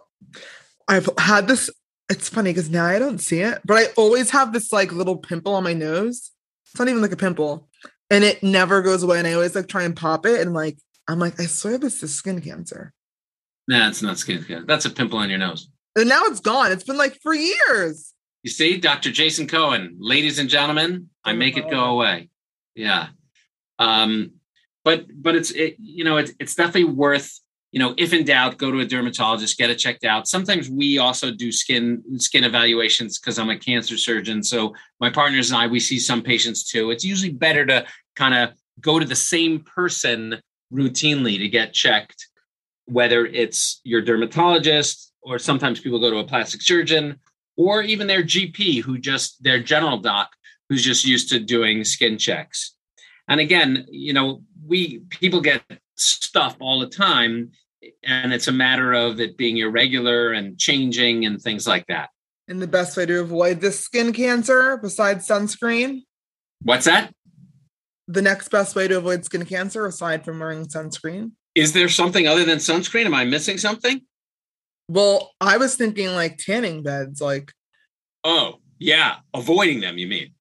I've 0.88 1.10
had 1.18 1.48
this. 1.48 1.70
It's 2.10 2.28
funny 2.30 2.52
because 2.52 2.70
now 2.70 2.86
I 2.86 3.00
don't 3.00 3.20
see 3.20 3.40
it, 3.42 3.60
but 3.64 3.78
I 3.78 3.86
always 3.96 4.32
have 4.32 4.52
this 4.54 4.74
like 4.74 4.92
little 4.92 5.18
pimple 5.18 5.54
on 5.56 5.64
my 5.64 5.74
nose. 5.74 6.32
It's 6.66 6.80
not 6.80 6.90
even 6.90 7.02
like 7.02 7.12
a 7.14 7.18
pimple, 7.18 7.70
and 8.10 8.24
it 8.24 8.42
never 8.44 8.82
goes 8.82 9.04
away. 9.04 9.20
And 9.20 9.28
I 9.28 9.34
always 9.34 9.56
like 9.56 9.68
try 9.68 9.84
and 9.84 9.96
pop 9.96 10.26
it, 10.26 10.42
and 10.42 10.54
like 10.54 10.78
I'm 11.08 11.20
like, 11.20 11.40
I 11.40 11.46
swear 11.46 11.78
this 11.78 12.04
is 12.04 12.14
skin 12.14 12.42
cancer, 12.42 12.94
Nah, 13.68 13.88
it's 13.88 14.02
not 14.02 14.18
skin 14.18 14.44
cancer. 14.44 14.66
That's 14.66 14.86
a 14.86 14.90
pimple 14.90 15.20
on 15.20 15.30
your 15.30 15.40
nose. 15.40 15.70
and 15.96 16.10
now 16.10 16.24
it's 16.26 16.40
gone. 16.42 16.72
It's 16.72 16.84
been 16.84 16.98
like 16.98 17.20
for 17.22 17.34
years. 17.34 18.14
You 18.44 18.50
see, 18.50 18.78
Dr. 18.78 19.12
Jason 19.12 19.48
Cohen, 19.48 19.96
ladies 20.00 20.40
and 20.40 20.50
gentlemen, 20.50 21.10
I 21.24 21.34
make 21.34 21.58
it 21.58 21.70
go 21.70 21.84
away. 21.86 22.30
Yeah. 22.76 23.10
Um, 23.78 24.32
but 24.84 25.06
but 25.22 25.36
it's 25.36 25.52
it, 25.52 25.76
you 25.80 26.04
know 26.04 26.18
it's 26.18 26.32
it's 26.40 26.56
definitely 26.56 26.86
worth 26.86 27.40
you 27.72 27.80
know 27.80 27.94
if 27.98 28.14
in 28.14 28.26
doubt 28.26 28.58
go 28.58 28.72
to 28.72 28.80
a 28.80 28.86
dermatologist 28.86 29.58
get 29.58 29.70
it 29.70 29.76
checked 29.76 30.04
out. 30.04 30.28
Sometimes 30.28 30.70
we 30.70 30.98
also 30.98 31.32
do 31.32 31.52
skin 31.52 32.04
skin 32.18 32.44
evaluations 32.44 33.20
because 33.20 33.40
i'm 33.40 33.50
a 33.50 33.58
cancer 33.58 33.98
surgeon. 33.98 34.44
So 34.44 34.74
my 35.00 35.10
partners 35.10 35.52
and 35.52 35.60
i 35.62 35.68
we 35.68 35.80
see 35.80 36.00
some 36.00 36.22
patients 36.22 36.70
too. 36.70 36.92
It's 36.92 37.06
usually 37.06 37.32
better 37.32 37.66
to 37.66 37.86
kind 38.16 38.34
of 38.34 38.56
go 38.80 39.00
to 39.00 39.06
the 39.06 39.16
same 39.16 39.60
person 39.60 40.42
routinely 40.74 41.38
to 41.38 41.50
get 41.50 41.74
checked 41.74 42.28
whether 42.86 43.26
it's 43.26 43.80
your 43.84 44.02
dermatologist 44.02 45.14
or 45.22 45.40
sometimes 45.40 45.80
people 45.80 46.00
go 46.00 46.10
to 46.10 46.18
a 46.18 46.24
plastic 46.24 46.62
surgeon 46.62 47.18
or 47.58 47.82
even 47.82 48.08
their 48.08 48.24
GP, 48.24 48.82
who 48.82 48.98
just 48.98 49.42
their 49.44 49.62
general 49.62 49.98
doc, 49.98 50.32
who's 50.68 50.84
just 50.84 51.06
used 51.06 51.30
to 51.30 51.40
doing 51.40 51.84
skin 51.84 52.18
checks. 52.18 52.76
And 53.32 53.40
again, 53.40 53.86
you 53.90 54.12
know, 54.12 54.44
we 54.68 55.00
people 55.10 55.40
get 55.40 55.64
stuff 55.96 56.58
all 56.60 56.82
the 56.82 56.90
time, 56.90 57.52
and 58.04 58.34
it's 58.34 58.50
a 58.50 58.52
matter 58.52 58.92
of 58.92 59.22
it 59.22 59.38
being 59.38 59.58
irregular 59.58 60.34
and 60.34 60.60
changing 60.60 61.26
and 61.26 61.42
things 61.42 61.66
like 61.66 61.88
that. 61.88 62.10
And 62.50 62.62
the 62.62 62.68
best 62.68 62.98
way 62.98 63.06
to 63.06 63.22
avoid 63.22 63.62
this 63.62 63.80
skin 63.80 64.12
cancer 64.12 64.76
besides 64.76 65.26
sunscreen? 65.26 66.02
What's 66.62 66.84
that? 66.84 67.14
The 68.10 68.22
next 68.22 68.50
best 68.50 68.76
way 68.76 68.90
to 68.90 68.98
avoid 68.98 69.24
skin 69.24 69.46
cancer 69.46 69.86
aside 69.86 70.26
from 70.26 70.40
wearing 70.40 70.66
sunscreen? 70.66 71.32
Is 71.56 71.72
there 71.72 71.88
something 71.88 72.28
other 72.28 72.44
than 72.44 72.58
sunscreen? 72.58 73.06
Am 73.06 73.14
I 73.14 73.24
missing 73.24 73.58
something? 73.58 74.02
Well, 74.90 75.32
I 75.40 75.56
was 75.56 75.76
thinking 75.76 76.10
like 76.10 76.38
tanning 76.38 76.84
beds, 76.84 77.22
like 77.22 77.54
Oh, 78.26 78.56
yeah, 78.78 79.20
avoiding 79.34 79.80
them, 79.80 79.98
you 79.98 80.08
mean? 80.08 80.34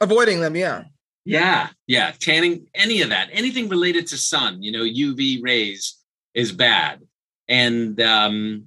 avoiding 0.00 0.40
them, 0.40 0.56
yeah. 0.56 0.84
Yeah, 1.24 1.68
yeah, 1.86 2.12
tanning, 2.18 2.66
any 2.74 3.02
of 3.02 3.10
that, 3.10 3.28
anything 3.32 3.68
related 3.68 4.06
to 4.08 4.16
sun, 4.16 4.62
you 4.62 4.72
know, 4.72 4.82
UV 4.84 5.42
rays 5.42 5.98
is 6.34 6.50
bad. 6.50 7.00
And 7.48 8.00
um, 8.00 8.66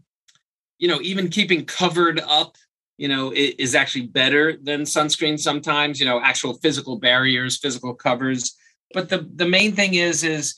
you 0.78 0.88
know, 0.88 1.00
even 1.02 1.30
keeping 1.30 1.66
covered 1.66 2.20
up, 2.28 2.58
you 2.98 3.08
know, 3.08 3.32
is 3.34 3.74
actually 3.74 4.08
better 4.08 4.58
than 4.62 4.82
sunscreen 4.82 5.40
sometimes, 5.40 6.00
you 6.00 6.06
know, 6.06 6.22
actual 6.22 6.56
physical 6.56 6.98
barriers, 7.00 7.58
physical 7.58 7.94
covers. 7.94 8.56
But 8.94 9.10
the 9.10 9.28
the 9.36 9.48
main 9.48 9.74
thing 9.74 9.96
is 9.96 10.24
is 10.24 10.56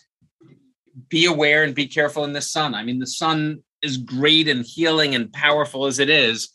be 1.09 1.25
aware 1.25 1.63
and 1.63 1.75
be 1.75 1.87
careful 1.87 2.23
in 2.23 2.33
the 2.33 2.41
sun. 2.41 2.73
I 2.73 2.83
mean, 2.83 2.99
the 2.99 3.07
sun 3.07 3.63
is 3.81 3.97
great 3.97 4.47
and 4.47 4.65
healing 4.65 5.15
and 5.15 5.31
powerful 5.31 5.85
as 5.85 5.99
it 5.99 6.09
is, 6.09 6.49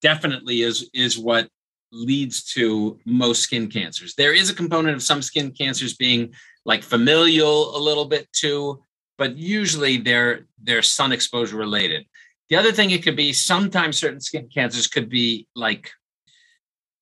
definitely 0.00 0.62
is 0.62 0.88
is 0.94 1.18
what 1.18 1.48
leads 1.92 2.44
to 2.54 2.98
most 3.06 3.42
skin 3.42 3.68
cancers. 3.68 4.14
There 4.14 4.34
is 4.34 4.50
a 4.50 4.54
component 4.54 4.96
of 4.96 5.02
some 5.02 5.22
skin 5.22 5.52
cancers 5.52 5.94
being 5.94 6.34
like 6.64 6.82
familial 6.82 7.76
a 7.76 7.78
little 7.78 8.06
bit 8.06 8.30
too, 8.32 8.82
but 9.18 9.36
usually 9.36 9.96
they're 9.96 10.46
they're 10.62 10.82
sun 10.82 11.12
exposure 11.12 11.56
related. 11.56 12.06
The 12.48 12.56
other 12.56 12.72
thing 12.72 12.90
it 12.90 13.02
could 13.02 13.16
be 13.16 13.32
sometimes 13.32 13.98
certain 13.98 14.20
skin 14.20 14.48
cancers 14.52 14.86
could 14.86 15.08
be 15.08 15.46
like 15.54 15.90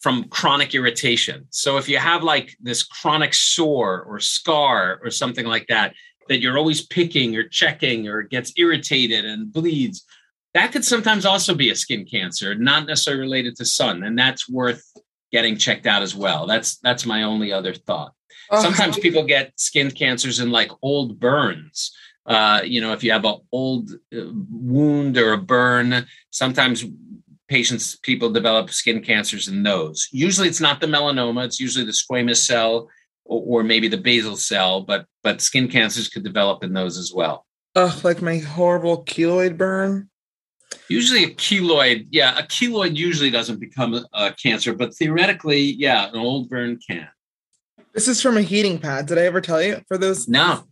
from 0.01 0.25
chronic 0.25 0.75
irritation. 0.75 1.47
So 1.51 1.79
if 1.79 1.89
you 1.89 1.99
have 1.99 2.23
like 2.23 2.55
this 2.61 2.83
chronic 2.83 3.33
sore 3.33 4.03
or 4.03 4.21
scar 4.21 5.01
or 5.03 5.11
something 5.11 5.47
like 5.47 5.67
that, 5.69 5.95
that 6.29 6.41
you're 6.41 6.59
always 6.59 6.87
picking 6.87 7.37
or 7.37 7.49
checking 7.49 8.09
or 8.09 8.23
gets 8.23 8.53
irritated 8.57 9.25
and 9.25 9.53
bleeds, 9.53 10.05
that 10.55 10.71
could 10.71 10.85
sometimes 10.85 11.27
also 11.27 11.55
be 11.55 11.71
a 11.71 11.77
skin 11.77 12.07
cancer, 12.07 12.55
not 12.55 12.87
necessarily 12.87 13.23
related 13.23 13.57
to 13.57 13.65
sun, 13.65 14.05
and 14.05 14.19
that's 14.19 14.49
worth 14.49 14.85
getting 15.33 15.57
checked 15.57 15.87
out 15.87 16.03
as 16.03 16.15
well. 16.15 16.47
That's 16.47 16.77
that's 16.79 17.05
my 17.05 17.25
only 17.25 17.53
other 17.53 17.75
thought. 17.75 18.13
Uh-huh. 18.51 18.63
Sometimes 18.63 18.99
people 18.99 19.25
get 19.25 19.53
skin 19.59 19.91
cancers 19.91 20.39
in 20.39 20.51
like 20.51 20.71
old 20.81 21.19
burns. 21.19 21.93
Uh, 22.25 22.61
you 22.65 22.81
know, 22.81 22.93
if 22.93 23.03
you 23.03 23.11
have 23.11 23.25
an 23.25 23.37
old 23.53 23.91
uh, 24.17 24.31
wound 24.51 25.19
or 25.19 25.33
a 25.33 25.39
burn, 25.39 26.07
sometimes 26.31 26.85
patients 27.49 27.97
people 27.97 28.31
develop 28.31 28.71
skin 28.71 29.03
cancers 29.03 29.49
in 29.49 29.63
those. 29.65 30.09
Usually, 30.13 30.49
it's 30.49 30.61
not 30.61 30.81
the 30.81 30.87
melanoma; 30.87 31.45
it's 31.45 31.61
usually 31.61 31.85
the 31.85 31.93
squamous 31.93 32.37
cell 32.37 32.89
or, 33.25 33.61
or 33.61 33.65
maybe 33.65 33.89
the 33.89 33.99
basal 33.99 34.37
cell. 34.37 34.83
But 34.83 35.07
but 35.25 35.41
skin 35.41 35.67
cancers 35.67 36.09
could 36.09 36.23
develop 36.23 36.63
in 36.63 36.73
those 36.73 36.97
as 36.97 37.13
well. 37.13 37.45
Ugh, 37.75 38.05
like 38.05 38.23
my 38.23 38.39
horrible 38.39 39.05
keloid 39.05 39.57
burn. 39.57 40.11
Usually 40.89 41.25
a 41.25 41.31
keloid, 41.31 42.07
yeah, 42.11 42.39
a 42.39 42.43
keloid 42.43 42.97
usually 42.97 43.31
doesn't 43.31 43.61
become 43.61 43.95
a, 43.95 44.05
a 44.13 44.33
cancer, 44.33 44.75
but 44.75 44.95
theoretically, 44.95 45.61
yeah, 45.61 46.09
an 46.09 46.17
old 46.17 46.49
burn 46.49 46.79
can. 46.89 47.09
This 47.95 48.09
is 48.09 48.21
from 48.21 48.37
a 48.37 48.43
heating 48.43 48.79
pad. 48.79 49.07
Did 49.07 49.19
I 49.19 49.23
ever 49.23 49.41
tell 49.41 49.63
you? 49.63 49.81
For 49.87 49.97
those, 49.97 50.27
no. 50.27 50.65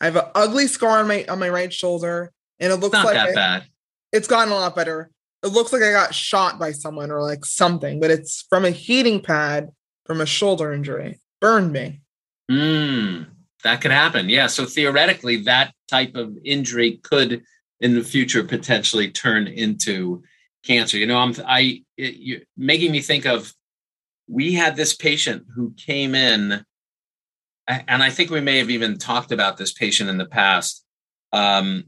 I 0.00 0.04
have 0.04 0.16
an 0.16 0.26
ugly 0.34 0.66
scar 0.66 0.98
on 0.98 1.08
my 1.08 1.24
on 1.26 1.38
my 1.38 1.48
right 1.48 1.72
shoulder, 1.72 2.30
and 2.60 2.72
it 2.72 2.76
looks 2.76 2.92
not 2.92 3.06
like 3.06 3.14
that 3.14 3.30
I, 3.30 3.34
bad. 3.34 3.64
It's 4.12 4.28
gotten 4.28 4.52
a 4.52 4.56
lot 4.56 4.76
better. 4.76 5.10
It 5.42 5.48
looks 5.48 5.72
like 5.72 5.82
I 5.82 5.92
got 5.92 6.14
shot 6.14 6.58
by 6.58 6.72
someone 6.72 7.10
or 7.10 7.22
like 7.22 7.44
something, 7.44 8.00
but 8.00 8.10
it's 8.10 8.44
from 8.50 8.64
a 8.64 8.70
heating 8.70 9.20
pad 9.20 9.70
from 10.04 10.20
a 10.20 10.26
shoulder 10.26 10.72
injury. 10.72 11.20
Burned 11.40 11.72
me. 11.72 12.00
Hmm, 12.50 13.22
that 13.62 13.80
could 13.80 13.90
happen. 13.90 14.28
Yeah. 14.28 14.48
So 14.48 14.66
theoretically, 14.66 15.36
that 15.42 15.72
type 15.88 16.16
of 16.16 16.36
injury 16.44 17.00
could 17.02 17.44
in 17.80 17.94
the 17.94 18.04
future 18.04 18.42
potentially 18.44 19.10
turn 19.10 19.46
into 19.46 20.22
cancer. 20.64 20.98
You 20.98 21.06
know, 21.06 21.18
I'm 21.18 21.34
I 21.46 21.84
it, 21.96 22.16
you're 22.16 22.40
making 22.56 22.92
me 22.92 23.00
think 23.00 23.26
of 23.26 23.52
we 24.28 24.54
had 24.54 24.76
this 24.76 24.94
patient 24.94 25.46
who 25.54 25.72
came 25.76 26.14
in, 26.14 26.64
and 27.66 28.02
I 28.02 28.10
think 28.10 28.30
we 28.30 28.40
may 28.40 28.58
have 28.58 28.70
even 28.70 28.98
talked 28.98 29.32
about 29.32 29.56
this 29.56 29.72
patient 29.72 30.10
in 30.10 30.18
the 30.18 30.26
past. 30.26 30.84
Um, 31.32 31.84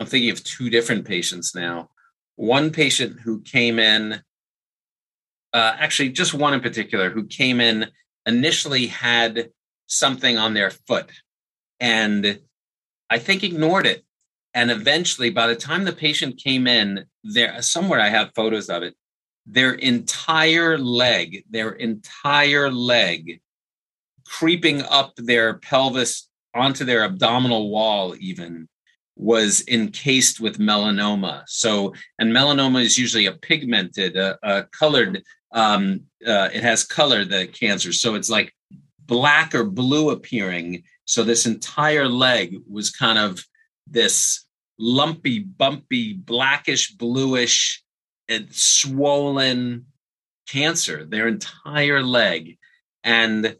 I'm 0.00 0.06
thinking 0.06 0.30
of 0.30 0.42
two 0.42 0.70
different 0.70 1.06
patients 1.06 1.54
now. 1.54 1.90
One 2.36 2.70
patient 2.70 3.20
who 3.20 3.42
came 3.42 3.78
in, 3.78 4.20
uh, 5.52 5.76
actually, 5.78 6.10
just 6.10 6.34
one 6.34 6.54
in 6.54 6.60
particular, 6.60 7.10
who 7.10 7.26
came 7.26 7.60
in 7.60 7.86
initially 8.26 8.86
had 8.86 9.50
something 9.86 10.38
on 10.38 10.54
their 10.54 10.70
foot 10.70 11.10
and 11.80 12.40
I 13.10 13.18
think 13.18 13.44
ignored 13.44 13.86
it 13.86 14.04
and 14.54 14.70
eventually, 14.70 15.30
by 15.30 15.48
the 15.48 15.56
time 15.56 15.84
the 15.84 15.92
patient 15.92 16.36
came 16.38 16.66
in, 16.66 17.06
there 17.24 17.60
somewhere 17.60 18.00
I 18.00 18.08
have 18.08 18.34
photos 18.34 18.68
of 18.68 18.82
it, 18.82 18.94
their 19.46 19.72
entire 19.74 20.78
leg, 20.78 21.44
their 21.50 21.72
entire 21.72 22.70
leg 22.70 23.40
creeping 24.24 24.82
up 24.82 25.12
their 25.16 25.54
pelvis 25.54 26.28
onto 26.54 26.84
their 26.84 27.04
abdominal 27.04 27.68
wall, 27.70 28.14
even 28.18 28.68
was 29.16 29.64
encased 29.68 30.40
with 30.40 30.58
melanoma. 30.58 31.42
So, 31.46 31.94
and 32.18 32.32
melanoma 32.32 32.82
is 32.82 32.98
usually 32.98 33.26
a 33.26 33.32
pigmented, 33.32 34.16
a, 34.16 34.38
a 34.42 34.64
colored, 34.64 35.22
um, 35.52 36.02
uh, 36.26 36.48
it 36.52 36.62
has 36.62 36.84
color, 36.84 37.24
the 37.24 37.46
cancer. 37.46 37.92
So 37.92 38.14
it's 38.14 38.30
like 38.30 38.52
black 39.06 39.54
or 39.54 39.64
blue 39.64 40.10
appearing. 40.10 40.84
So 41.04 41.22
this 41.22 41.46
entire 41.46 42.08
leg 42.08 42.56
was 42.68 42.90
kind 42.90 43.18
of 43.18 43.44
this 43.86 44.43
lumpy, 44.78 45.38
bumpy, 45.40 46.14
blackish, 46.14 46.92
bluish, 46.92 47.82
and 48.28 48.52
swollen 48.52 49.86
cancer, 50.48 51.04
their 51.04 51.28
entire 51.28 52.02
leg. 52.02 52.58
And 53.02 53.56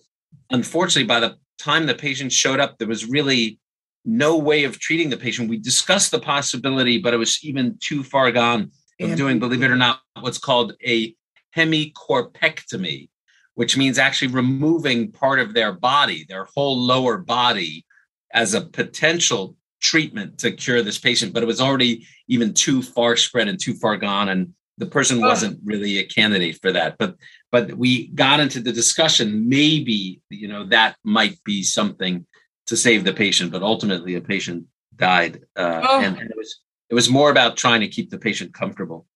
unfortunately, 0.50 1.06
by 1.06 1.20
the 1.20 1.36
time 1.58 1.86
the 1.86 1.94
patient 1.94 2.32
showed 2.32 2.60
up, 2.60 2.78
there 2.78 2.88
was 2.88 3.06
really 3.06 3.58
no 4.04 4.36
way 4.36 4.64
of 4.64 4.78
treating 4.78 5.10
the 5.10 5.16
patient. 5.16 5.48
We 5.48 5.58
discussed 5.58 6.10
the 6.10 6.20
possibility, 6.20 6.98
but 6.98 7.14
it 7.14 7.18
was 7.18 7.42
even 7.42 7.78
too 7.80 8.02
far 8.02 8.30
gone 8.30 8.70
of 9.00 9.16
doing, 9.16 9.38
believe 9.38 9.62
it 9.62 9.70
or 9.70 9.76
not, 9.76 10.00
what's 10.20 10.38
called 10.38 10.74
a 10.86 11.14
hemicorpectomy, 11.56 13.08
which 13.54 13.76
means 13.76 13.98
actually 13.98 14.28
removing 14.28 15.10
part 15.10 15.40
of 15.40 15.54
their 15.54 15.72
body, 15.72 16.24
their 16.28 16.46
whole 16.54 16.78
lower 16.78 17.18
body, 17.18 17.84
as 18.32 18.52
a 18.54 18.60
potential 18.60 19.56
treatment 19.84 20.38
to 20.38 20.50
cure 20.50 20.82
this 20.82 20.98
patient, 20.98 21.32
but 21.32 21.42
it 21.42 21.46
was 21.46 21.60
already 21.60 22.06
even 22.26 22.54
too 22.54 22.82
far 22.82 23.16
spread 23.16 23.48
and 23.48 23.60
too 23.60 23.74
far 23.74 23.96
gone. 23.96 24.30
And 24.30 24.54
the 24.78 24.86
person 24.86 25.20
wasn't 25.20 25.60
really 25.62 25.98
a 25.98 26.06
candidate 26.06 26.58
for 26.60 26.72
that. 26.72 26.96
But 26.98 27.16
but 27.52 27.74
we 27.74 28.08
got 28.08 28.40
into 28.40 28.60
the 28.60 28.72
discussion, 28.72 29.48
maybe, 29.48 30.20
you 30.30 30.48
know, 30.48 30.64
that 30.64 30.96
might 31.04 31.38
be 31.44 31.62
something 31.62 32.26
to 32.66 32.76
save 32.76 33.04
the 33.04 33.12
patient, 33.12 33.52
but 33.52 33.62
ultimately 33.62 34.14
a 34.14 34.20
patient 34.20 34.64
died. 34.96 35.42
Uh, 35.54 35.82
oh. 35.86 36.00
and, 36.00 36.18
and 36.18 36.30
it 36.30 36.36
was 36.36 36.60
it 36.88 36.94
was 36.94 37.10
more 37.10 37.30
about 37.30 37.56
trying 37.56 37.82
to 37.82 37.88
keep 37.88 38.10
the 38.10 38.18
patient 38.18 38.54
comfortable. 38.54 39.06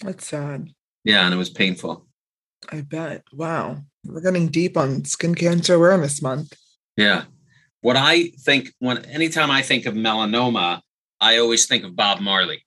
That's 0.00 0.26
sad. 0.26 0.68
Yeah, 1.04 1.24
and 1.24 1.32
it 1.32 1.38
was 1.38 1.50
painful. 1.50 2.06
I 2.70 2.82
bet. 2.82 3.22
Wow. 3.32 3.84
We're 4.04 4.20
getting 4.20 4.48
deep 4.48 4.76
on 4.76 5.04
skin 5.04 5.34
cancer 5.34 5.74
awareness 5.74 6.20
month. 6.20 6.54
Yeah 6.96 7.24
what 7.80 7.96
I 7.96 8.24
think 8.40 8.72
when 8.78 9.04
anytime 9.06 9.50
I 9.50 9.62
think 9.62 9.86
of 9.86 9.94
melanoma, 9.94 10.80
I 11.20 11.38
always 11.38 11.66
think 11.66 11.84
of 11.84 11.96
Bob 11.96 12.20
Marley. 12.20 12.64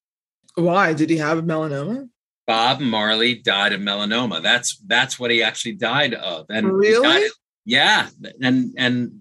Why 0.55 0.93
did 0.93 1.10
he 1.10 1.17
have 1.17 1.43
melanoma? 1.43 2.10
Bob 2.46 2.79
Marley 2.79 3.36
died 3.36 3.74
of 3.74 3.82
melanoma. 3.82 4.41
That's 4.41 4.77
that's 4.86 5.20
what 5.20 5.32
he 5.32 5.41
actually 5.41 5.74
died 5.74 6.13
of. 6.13 6.46
And 6.50 6.72
really, 6.72 7.01
died, 7.01 7.32
yeah. 7.65 8.10
And 8.41 8.74
and 8.77 9.20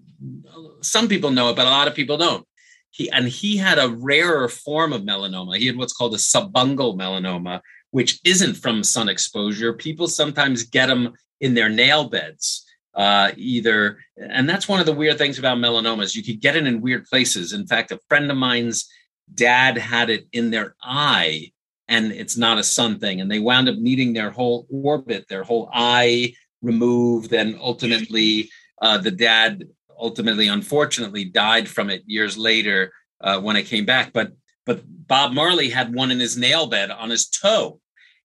some 0.81 1.07
people 1.07 1.31
know 1.31 1.49
it, 1.49 1.55
but 1.55 1.65
a 1.65 1.69
lot 1.69 1.87
of 1.87 1.95
people 1.95 2.17
don't. 2.17 2.45
He 2.91 3.09
and 3.09 3.27
he 3.27 3.57
had 3.57 3.79
a 3.79 3.89
rarer 3.89 4.49
form 4.49 4.93
of 4.93 5.01
melanoma. 5.01 5.57
He 5.57 5.67
had 5.67 5.77
what's 5.77 5.93
called 5.93 6.13
a 6.13 6.17
subungual 6.17 6.97
melanoma, 6.97 7.61
which 7.91 8.19
isn't 8.23 8.55
from 8.55 8.83
sun 8.83 9.09
exposure. 9.09 9.73
People 9.73 10.07
sometimes 10.07 10.63
get 10.63 10.87
them 10.87 11.13
in 11.39 11.53
their 11.53 11.69
nail 11.69 12.09
beds 12.09 12.65
uh, 12.95 13.31
either. 13.35 13.99
And 14.17 14.47
that's 14.47 14.67
one 14.67 14.79
of 14.79 14.85
the 14.85 14.93
weird 14.93 15.17
things 15.17 15.39
about 15.39 15.57
melanomas. 15.57 16.15
You 16.15 16.23
could 16.23 16.41
get 16.41 16.55
it 16.55 16.67
in 16.67 16.81
weird 16.81 17.05
places. 17.05 17.53
In 17.53 17.65
fact, 17.65 17.91
a 17.91 17.99
friend 18.07 18.29
of 18.29 18.37
mine's 18.37 18.89
dad 19.33 19.77
had 19.77 20.09
it 20.09 20.27
in 20.31 20.51
their 20.51 20.75
eye 20.81 21.51
and 21.87 22.11
it's 22.11 22.37
not 22.37 22.57
a 22.57 22.63
sun 22.63 22.99
thing. 22.99 23.21
And 23.21 23.29
they 23.29 23.39
wound 23.39 23.69
up 23.69 23.75
needing 23.75 24.13
their 24.13 24.31
whole 24.31 24.65
orbit, 24.69 25.27
their 25.27 25.43
whole 25.43 25.69
eye 25.73 26.33
removed, 26.61 27.33
and 27.33 27.57
ultimately 27.59 28.49
uh, 28.81 28.97
the 28.97 29.11
dad 29.11 29.65
ultimately, 29.97 30.47
unfortunately, 30.47 31.25
died 31.25 31.67
from 31.67 31.89
it 31.89 32.03
years 32.05 32.37
later 32.37 32.91
uh, 33.21 33.39
when 33.39 33.55
it 33.55 33.63
came 33.63 33.85
back. 33.85 34.13
But 34.13 34.31
but 34.65 34.83
Bob 34.85 35.33
Marley 35.33 35.69
had 35.69 35.93
one 35.93 36.09
in 36.09 36.19
his 36.19 36.37
nail 36.37 36.67
bed 36.67 36.89
on 36.89 37.09
his 37.09 37.27
toe. 37.27 37.79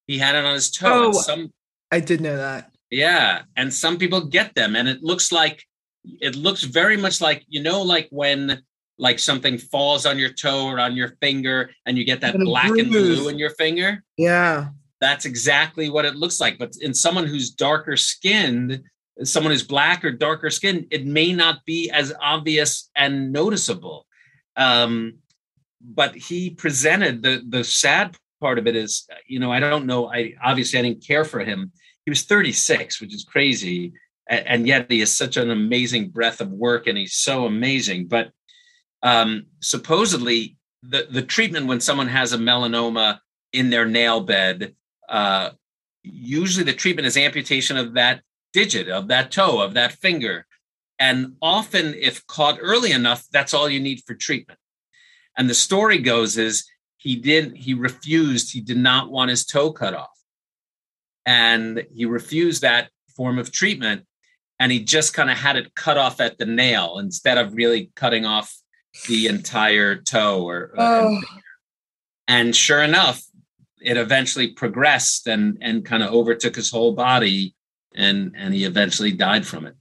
He 0.06 0.18
had 0.18 0.34
it 0.37 0.44
on 0.44 0.54
his 0.54 0.70
toe. 0.70 1.08
Oh, 1.08 1.12
some 1.12 1.52
I 1.90 2.00
did 2.00 2.20
know 2.20 2.37
that. 2.37 2.72
Yeah, 2.90 3.42
and 3.57 3.73
some 3.73 3.99
people 3.99 4.26
get 4.26 4.54
them, 4.54 4.76
and 4.76 4.88
it 4.88 5.02
looks 5.02 5.33
like 5.33 5.64
it 6.04 6.37
looks 6.37 6.62
very 6.62 6.97
much 6.97 7.21
like 7.21 7.45
you 7.49 7.62
know, 7.62 7.83
like 7.83 8.09
when 8.11 8.62
like 8.99 9.18
something 9.18 9.59
falls 9.59 10.07
on 10.07 10.18
your 10.18 10.33
toe 10.33 10.66
or 10.66 10.80
on 10.80 10.97
your 10.97 11.16
finger, 11.21 11.71
and 11.87 11.97
you 11.97 12.04
get 12.04 12.21
that 12.21 12.35
And 12.35 12.45
black 12.45 12.71
and 12.71 12.90
blue 12.90 13.28
in 13.28 13.38
your 13.38 13.50
finger. 13.50 14.02
Yeah. 14.16 14.68
That's 15.00 15.25
exactly 15.25 15.88
what 15.88 16.04
it 16.04 16.16
looks 16.16 16.40
like. 16.40 16.59
But 16.59 16.73
in 16.80 16.92
someone 16.92 17.25
who's 17.25 17.50
darker 17.50 17.97
skinned, 17.97 18.83
someone 19.23 19.52
who's 19.52 19.62
black 19.62 20.04
or 20.04 20.11
darker 20.11 20.50
skinned, 20.50 20.87
it 20.90 21.07
may 21.07 21.33
not 21.33 21.64
be 21.64 21.90
as 21.90 22.12
obvious 22.21 22.90
and 22.97 23.33
noticeable. 23.33 24.07
Um, 24.57 25.18
but 25.80 26.16
he 26.16 26.50
presented 26.50 27.23
the 27.23 27.42
the 27.49 27.62
sad 27.62 28.16
part 28.40 28.59
of 28.59 28.66
it 28.66 28.75
is, 28.75 29.07
you 29.26 29.38
know, 29.38 29.52
I 29.52 29.61
don't 29.61 29.87
know. 29.87 30.12
I 30.12 30.35
obviously 30.42 30.80
I 30.80 30.83
didn't 30.83 31.07
care 31.07 31.25
for 31.25 31.40
him. 31.40 31.71
He 32.09 32.11
was 32.11 32.23
36, 32.23 33.03
which 33.03 33.15
is 33.15 33.23
crazy, 33.23 33.93
a- 34.31 34.50
and 34.50 34.67
yet 34.67 34.91
he 34.91 35.00
has 35.00 35.12
such 35.12 35.37
an 35.37 35.50
amazing 35.50 36.09
breadth 36.09 36.41
of 36.41 36.49
work, 36.50 36.87
and 36.87 36.97
he's 36.97 37.12
so 37.12 37.45
amazing. 37.45 38.09
But 38.09 38.31
um, 39.03 39.49
supposedly, 39.61 40.57
the 40.83 41.07
the 41.11 41.21
treatment 41.21 41.67
when 41.67 41.81
someone 41.81 42.09
has 42.09 42.33
a 42.33 42.38
melanoma 42.38 43.19
in 43.53 43.69
their 43.69 43.85
nail 43.85 44.23
bed, 44.23 44.75
uh, 45.11 45.50
usually 46.03 46.65
the 46.65 46.73
treatment 46.73 47.05
is 47.05 47.19
amputation 47.19 47.77
of 47.77 47.93
that 47.93 48.23
digit, 48.55 48.88
of 48.88 49.09
that 49.09 49.31
toe, 49.31 49.61
of 49.61 49.75
that 49.75 49.93
finger, 49.93 50.47
and 50.99 51.35
often, 51.43 51.93
if 51.93 52.27
caught 52.27 52.57
early 52.59 52.93
enough, 52.93 53.27
that's 53.31 53.53
all 53.53 53.69
you 53.69 53.81
need 53.81 54.00
for 54.07 54.15
treatment. 54.15 54.59
And 55.37 55.50
the 55.50 55.53
story 55.69 55.99
goes 55.99 56.38
is 56.38 56.67
he 56.97 57.17
didn't, 57.17 57.57
he 57.57 57.75
refused 57.75 58.50
he 58.50 58.62
did 58.62 58.79
not 58.79 59.11
want 59.11 59.29
his 59.29 59.45
toe 59.45 59.73
cut 59.73 59.93
off 59.93 60.17
and 61.28 61.85
he 61.94 62.06
refused 62.06 62.62
that 62.62 62.88
form 63.14 63.38
of 63.38 63.52
treatment 63.52 64.06
and 64.58 64.73
he 64.73 64.82
just 64.82 65.12
kind 65.12 65.30
of 65.30 65.37
had 65.37 65.56
it 65.56 65.75
cut 65.75 65.99
off 65.99 66.20
at 66.20 66.38
the 66.38 66.47
nail 66.47 66.99
instead 66.99 67.37
of 67.37 67.54
really 67.54 67.90
cutting 67.94 68.25
off 68.25 68.56
the 69.08 69.26
entire 69.26 69.94
toe 69.97 70.42
or 70.49 70.73
uh, 70.78 71.04
Oh, 71.04 71.20
and 72.26 72.56
sure 72.56 72.82
enough 72.82 73.23
it 73.80 73.97
eventually 73.97 74.49
progressed 74.49 75.28
and 75.28 75.58
and 75.61 75.85
kind 75.85 76.02
of 76.02 76.12
overtook 76.12 76.56
his 76.56 76.70
whole 76.70 76.94
body 76.94 77.54
and 77.94 78.35
and 78.35 78.54
he 78.54 78.64
eventually 78.64 79.12
died 79.12 79.47
from 79.47 79.66
it 79.66 79.75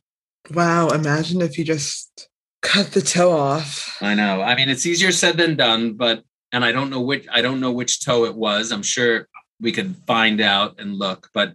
wow. 0.54 0.88
Imagine 0.90 1.42
if 1.42 1.58
you 1.58 1.64
just 1.64 2.30
cut 2.62 2.92
the 2.92 3.02
toe 3.02 3.32
off. 3.32 3.98
I 4.02 4.14
know. 4.14 4.42
I 4.42 4.56
mean, 4.56 4.70
it's 4.70 4.86
easier 4.86 5.12
said 5.12 5.38
than 5.38 5.56
done, 5.56 5.94
but 5.94 6.24
and 6.52 6.64
I 6.64 6.72
don't 6.72 6.90
know 6.90 7.02
which 7.02 7.26
I 7.32 7.42
don't 7.42 7.60
know 7.60 7.72
which 7.72 8.04
toe 8.04 8.26
it 8.26 8.36
was. 8.36 8.72
I'm 8.72 8.84
sure 8.84 9.28
we 9.60 9.72
could 9.72 9.96
find 10.06 10.42
out 10.42 10.80
and 10.80 10.96
look, 10.96 11.30
but 11.34 11.54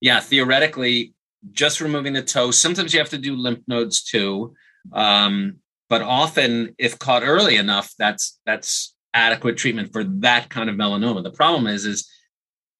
yeah, 0.00 0.20
theoretically, 0.20 1.14
just 1.52 1.80
removing 1.80 2.12
the 2.12 2.22
toe. 2.22 2.50
Sometimes 2.50 2.92
you 2.92 3.00
have 3.00 3.10
to 3.10 3.18
do 3.18 3.36
lymph 3.36 3.60
nodes 3.68 4.02
too, 4.02 4.54
um, 4.92 5.56
but 5.88 6.02
often, 6.02 6.74
if 6.78 6.98
caught 6.98 7.22
early 7.22 7.56
enough, 7.56 7.92
that's 7.98 8.40
that's 8.46 8.94
adequate 9.12 9.56
treatment 9.56 9.92
for 9.92 10.04
that 10.04 10.50
kind 10.50 10.68
of 10.68 10.76
melanoma. 10.76 11.22
The 11.22 11.30
problem 11.30 11.66
is, 11.66 11.86
is 11.86 12.10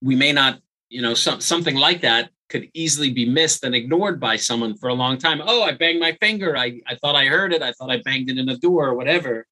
we 0.03 0.17
may 0.17 0.33
not, 0.33 0.59
you 0.89 1.01
know, 1.01 1.15
some, 1.15 1.41
something 1.41 1.77
like 1.77 2.01
that 2.01 2.31
could 2.49 2.69
easily 2.75 3.11
be 3.11 3.25
missed 3.25 3.65
and 3.65 3.75
ignored 3.75 4.21
by 4.21 4.37
someone 4.37 4.77
for 4.77 4.89
a 4.89 4.95
long 4.95 5.17
time. 5.17 5.41
Oh, 5.45 5.63
I 5.63 5.73
banged 5.73 6.01
my 6.01 6.13
finger. 6.21 6.57
I, 6.57 6.81
I 6.87 6.97
thought 6.97 7.15
I 7.15 7.27
heard 7.27 7.53
it. 7.53 7.63
I 7.63 7.73
thought 7.73 7.91
I 7.91 8.03
banged 8.05 8.31
it 8.31 8.39
in 8.39 8.49
a 8.49 8.57
door 8.57 8.89
or 8.89 8.95
whatever. 8.95 9.47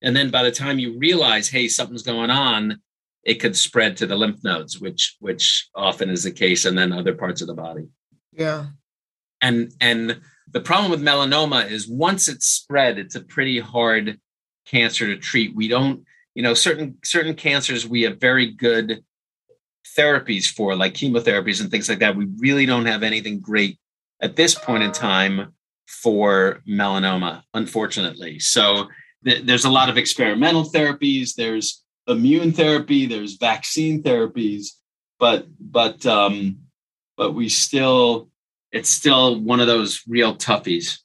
And 0.00 0.14
then 0.14 0.30
by 0.30 0.44
the 0.44 0.52
time 0.52 0.78
you 0.78 0.96
realize, 0.98 1.48
hey, 1.48 1.68
something's 1.68 2.02
going 2.02 2.30
on, 2.30 2.80
it 3.28 3.40
could 3.40 3.54
spread 3.54 3.94
to 3.98 4.06
the 4.06 4.16
lymph 4.16 4.42
nodes, 4.42 4.80
which 4.80 5.16
which 5.20 5.68
often 5.74 6.08
is 6.08 6.22
the 6.24 6.32
case, 6.32 6.64
and 6.64 6.76
then 6.78 6.92
other 6.92 7.14
parts 7.14 7.42
of 7.42 7.46
the 7.46 7.54
body. 7.54 7.86
Yeah. 8.32 8.68
And 9.42 9.70
and 9.82 10.22
the 10.50 10.62
problem 10.62 10.90
with 10.90 11.02
melanoma 11.02 11.70
is 11.70 11.86
once 11.86 12.26
it's 12.26 12.46
spread, 12.46 12.98
it's 12.98 13.16
a 13.16 13.20
pretty 13.20 13.60
hard 13.60 14.18
cancer 14.66 15.06
to 15.06 15.18
treat. 15.18 15.54
We 15.54 15.68
don't, 15.68 16.04
you 16.34 16.42
know, 16.42 16.54
certain 16.54 16.96
certain 17.04 17.34
cancers 17.34 17.86
we 17.86 18.02
have 18.02 18.18
very 18.18 18.50
good 18.50 19.04
therapies 19.96 20.46
for, 20.46 20.74
like 20.74 20.94
chemotherapies 20.94 21.60
and 21.60 21.70
things 21.70 21.88
like 21.90 21.98
that. 21.98 22.16
We 22.16 22.28
really 22.38 22.64
don't 22.64 22.86
have 22.86 23.02
anything 23.02 23.40
great 23.40 23.78
at 24.22 24.36
this 24.36 24.54
point 24.54 24.84
in 24.84 24.92
time 24.92 25.52
for 25.86 26.62
melanoma, 26.66 27.42
unfortunately. 27.52 28.38
So 28.38 28.88
th- 29.22 29.44
there's 29.44 29.66
a 29.66 29.70
lot 29.70 29.90
of 29.90 29.98
experimental 29.98 30.64
therapies. 30.64 31.34
There's 31.34 31.84
immune 32.08 32.52
therapy. 32.52 33.06
There's 33.06 33.36
vaccine 33.36 34.02
therapies, 34.02 34.68
but 35.18 35.46
but 35.60 36.04
um, 36.06 36.58
but 37.16 37.32
we 37.32 37.48
still 37.48 38.30
it's 38.72 38.88
still 38.88 39.40
one 39.40 39.60
of 39.60 39.66
those 39.66 40.02
real 40.08 40.34
toughies. 40.36 40.98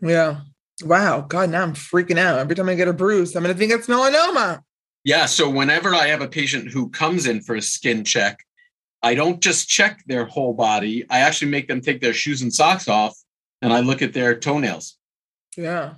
Yeah. 0.00 0.40
Wow. 0.82 1.22
God, 1.22 1.50
now 1.50 1.62
I'm 1.62 1.74
freaking 1.74 2.18
out. 2.18 2.38
Every 2.38 2.54
time 2.54 2.68
I 2.68 2.74
get 2.74 2.88
a 2.88 2.92
bruise, 2.92 3.36
I'm 3.36 3.42
going 3.42 3.54
to 3.54 3.58
think 3.58 3.72
it's 3.72 3.86
melanoma. 3.86 4.62
Yeah. 5.04 5.26
So 5.26 5.50
whenever 5.50 5.94
I 5.94 6.06
have 6.06 6.22
a 6.22 6.28
patient 6.28 6.70
who 6.70 6.88
comes 6.88 7.26
in 7.26 7.42
for 7.42 7.54
a 7.54 7.62
skin 7.62 8.04
check, 8.04 8.38
I 9.02 9.14
don't 9.14 9.40
just 9.40 9.68
check 9.68 10.02
their 10.06 10.24
whole 10.24 10.54
body. 10.54 11.04
I 11.10 11.20
actually 11.20 11.50
make 11.50 11.68
them 11.68 11.80
take 11.80 12.00
their 12.00 12.14
shoes 12.14 12.42
and 12.42 12.52
socks 12.52 12.88
off 12.88 13.14
and 13.62 13.72
I 13.72 13.80
look 13.80 14.02
at 14.02 14.12
their 14.12 14.38
toenails 14.38 14.96
Yeah. 15.56 15.94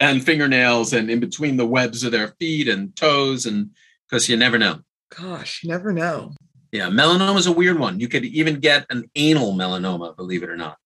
And 0.00 0.24
fingernails 0.24 0.92
and 0.92 1.10
in 1.10 1.20
between 1.20 1.56
the 1.56 1.66
webs 1.66 2.02
of 2.02 2.10
their 2.10 2.28
feet 2.38 2.66
and 2.66 2.96
toes. 2.96 3.46
And 3.46 3.70
because 4.08 4.28
you 4.28 4.36
never 4.36 4.58
know. 4.58 4.80
Gosh, 5.16 5.62
you 5.62 5.68
never 5.68 5.92
know. 5.92 6.32
Yeah. 6.72 6.88
Melanoma 6.88 7.36
is 7.38 7.46
a 7.46 7.52
weird 7.52 7.78
one. 7.78 8.00
You 8.00 8.08
could 8.08 8.24
even 8.24 8.60
get 8.60 8.86
an 8.90 9.10
anal 9.14 9.54
melanoma, 9.54 10.16
believe 10.16 10.42
it 10.42 10.50
or 10.50 10.56
not, 10.56 10.78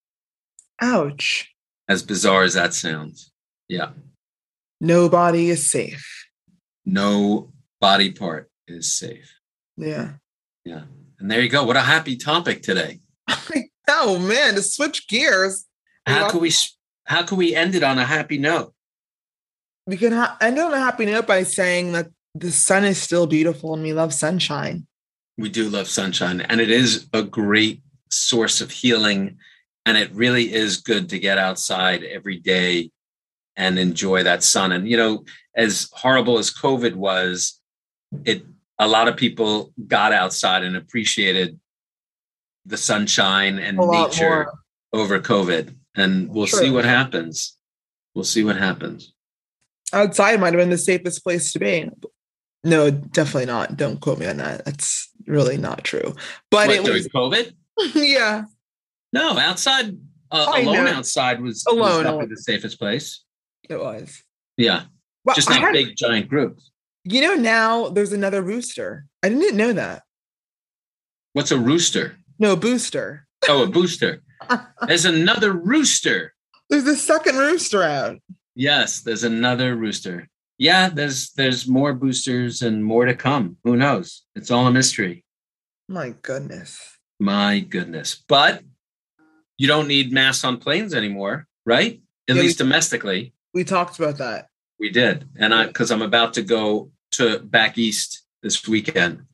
Ouch. 0.81 1.55
as 1.89 2.03
bizarre 2.03 2.43
as 2.43 2.55
that 2.55 2.75
sounds. 2.75 3.31
Yeah. 3.69 3.91
Nobody 4.81 5.51
is 5.51 5.71
safe. 5.71 6.27
No 6.85 7.53
body 7.81 8.13
part 8.13 8.51
is 8.67 8.93
safe. 8.93 9.39
Yeah. 9.77 10.15
Yeah. 10.65 10.83
And 11.19 11.31
there 11.31 11.41
you 11.41 11.49
go. 11.49 11.65
What 11.65 11.77
a 11.77 11.81
happy 11.81 12.17
topic 12.17 12.63
today. 12.63 13.01
oh 13.89 14.19
man, 14.19 14.55
to 14.55 14.63
switch 14.63 15.07
gears, 15.09 15.67
How 16.07 16.31
can 16.31 16.41
we 16.41 16.51
how 17.05 17.23
can 17.23 17.37
we 17.39 17.55
end 17.55 17.75
it 17.75 17.83
on 17.83 17.99
a 17.99 18.05
happy 18.05 18.39
note? 18.39 18.74
We 19.87 19.97
can 19.97 20.13
ha- 20.13 20.37
end 20.41 20.59
on 20.59 20.73
a 20.73 20.79
happy 20.79 21.07
note 21.07 21.27
by 21.27 21.43
saying 21.43 21.93
that 21.93 22.09
the 22.35 22.51
sun 22.51 22.85
is 22.85 23.01
still 23.01 23.27
beautiful 23.27 23.75
and 23.75 23.83
we 23.83 23.93
love 23.93 24.13
sunshine. 24.13 24.87
We 25.37 25.49
do 25.49 25.69
love 25.69 25.89
sunshine 25.89 26.41
and 26.43 26.61
it 26.61 26.71
is 26.71 27.07
a 27.13 27.23
great 27.23 27.83
source 28.11 28.61
of 28.61 28.71
healing 28.71 29.39
and 29.87 29.97
it 29.97 30.11
really 30.13 30.53
is 30.53 30.79
good 30.79 31.09
to 31.11 31.19
get 31.19 31.39
outside 31.39 32.03
every 32.05 32.39
day 32.39 32.91
and 33.57 33.79
enjoy 33.79 34.23
that 34.23 34.43
sun 34.43 34.73
and 34.73 34.89
you 34.89 34.97
know 34.97 35.25
as 35.55 35.89
horrible 35.93 36.39
as 36.39 36.53
covid 36.53 36.95
was 36.95 37.61
it 38.25 38.45
a 38.79 38.89
lot 38.89 39.07
of 39.07 39.17
people 39.17 39.73
got 39.87 40.13
outside 40.13 40.65
and 40.65 40.77
appreciated 40.77 41.59
the 42.67 42.77
sunshine 42.77 43.59
and 43.59 43.79
nature 43.79 44.45
more. 44.45 44.53
over 44.93 45.21
covid 45.21 45.75
and 45.97 46.29
we'll 46.31 46.47
True. 46.47 46.59
see 46.59 46.71
what 46.71 46.85
happens 46.85 47.57
we'll 48.15 48.25
see 48.25 48.43
what 48.43 48.57
happens 48.57 49.14
Outside 49.95 50.41
might 50.41 50.53
have 50.53 50.61
been 50.61 50.71
the 50.71 50.79
safest 50.79 51.23
place 51.23 51.53
to 51.53 51.59
be. 51.59 51.89
No, 52.65 52.91
definitely 52.91 53.47
not. 53.47 53.77
Don't 53.77 54.01
quote 54.01 54.19
me 54.19 54.27
on 54.27 54.39
that. 54.39 54.65
That's 54.65 55.11
really 55.27 55.57
not 55.57 55.85
true. 55.85 56.15
But 56.51 56.69
What, 56.69 56.77
it 56.77 56.85
during 56.85 57.03
was, 57.03 57.09
covid 57.09 57.53
yeah. 57.95 58.45
No, 59.13 59.39
outside 59.39 59.97
uh, 60.31 60.53
alone 60.57 60.85
know. 60.87 60.93
outside 60.93 61.41
was, 61.41 61.65
Alone, 61.67 62.19
was 62.19 62.29
the 62.29 62.37
safest 62.37 62.79
place. 62.79 63.23
It 63.69 63.79
was. 63.79 64.23
Yeah, 64.57 64.83
Well, 65.25 65.35
just 65.37 65.49
not 65.49 65.61
had- 65.61 65.73
big 65.73 65.97
giant 65.97 66.29
groups. 66.29 66.71
You 67.05 67.21
know, 67.21 67.35
now 67.35 67.89
there's 67.91 68.13
another 68.13 68.41
rooster. 68.43 69.07
I 69.23 69.29
didn't 69.29 69.57
know 69.57 69.73
that. 69.75 70.03
What's 71.35 71.51
a 71.51 71.59
rooster? 71.59 72.17
No, 72.39 72.57
booster. 72.57 73.27
Oh, 73.49 73.63
a 73.65 73.67
booster. 73.67 74.23
There's 74.87 75.05
another 75.05 75.53
rooster. 75.53 76.33
There's 76.71 76.87
a 76.87 76.97
second 76.97 77.37
rooster 77.37 77.83
out. 77.83 78.19
Yes, 78.55 79.01
there's 79.01 79.25
another 79.25 79.75
rooster. 79.77 80.29
Yeah, 80.59 80.89
there's 80.89 81.31
there's 81.33 81.67
more 81.67 81.93
boosters 81.95 82.63
and 82.63 82.85
more 82.85 83.05
to 83.07 83.15
come. 83.15 83.57
Who 83.65 83.77
knows? 83.77 84.23
It's 84.37 84.51
all 84.51 84.67
a 84.67 84.71
mystery. 84.73 85.25
My 85.89 86.11
goodness. 86.23 86.79
My 87.19 87.59
goodness. 87.61 88.23
But 88.29 88.63
you 89.59 89.67
don't 89.67 89.89
need 89.89 90.13
masks 90.13 90.45
on 90.45 90.59
planes 90.59 90.95
anymore, 90.95 91.47
right? 91.67 92.01
At 92.29 92.37
Yeah, 92.37 92.43
we- 92.43 92.47
least 92.47 92.59
domestically. 92.59 93.33
We 93.53 93.65
talked 93.65 93.99
about 93.99 94.19
that. 94.19 94.49
We 94.81 94.91
did. 94.91 95.29
And 95.37 95.55
I 95.55 95.67
because 95.67 95.91
I'm 95.91 96.03
about 96.03 96.35
to 96.35 96.43
go 96.43 96.91
to 97.13 97.39
back 97.41 97.79
east 97.79 98.23
this 98.43 98.67
weekend. 98.69 99.25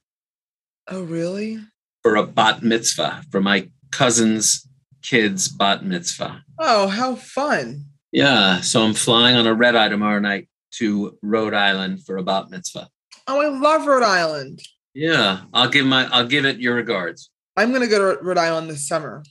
Oh, 0.89 1.03
really? 1.03 1.61
for 2.03 2.17
a 2.17 2.27
bat 2.27 2.63
mitzvah 2.63 3.23
for 3.31 3.43
my 3.43 3.69
cousin's 3.91 4.67
kid's 5.03 5.49
bat 5.49 5.85
mitzvah. 5.85 6.43
Oh, 6.59 6.89
how 6.89 7.15
fun. 7.15 7.90
Yeah, 8.13 8.61
so 8.61 8.83
I'm 8.83 8.95
flying 8.95 9.37
on 9.37 9.47
a 9.47 9.55
red 9.55 9.77
eye 9.77 9.89
tomorrow 9.89 10.19
night 10.19 10.49
to 10.73 11.17
Rhode 11.23 11.55
Island 11.55 12.05
for 12.05 12.17
a 12.17 12.23
bat 12.23 12.51
mitzvah. 12.51 12.89
Oh, 13.27 13.41
I 13.41 13.49
love 13.49 13.87
Rhode 13.87 14.03
Island. 14.03 14.61
Yeah, 14.95 15.43
I'll 15.53 15.69
give 15.69 15.87
my 15.87 16.07
I'll 16.07 16.27
give 16.27 16.45
it 16.45 16.59
your 16.59 16.75
regards. 16.75 17.31
I'm 17.57 17.73
gonna 17.73 17.87
go 17.87 18.17
to 18.17 18.23
Rhode 18.23 18.39
Island 18.39 18.69
this 18.69 18.89
summer. 18.89 19.23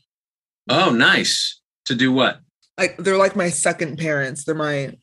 Oh, 0.70 0.92
nice. 0.92 1.60
To 1.86 1.96
do 1.96 2.13
what? 2.13 2.39
Like 2.78 2.98
they're 2.98 3.18
like 3.18 3.36
my 3.36 3.50
second 3.50 3.98
parents. 3.98 4.46
They're 4.46 4.56
my 4.56 4.96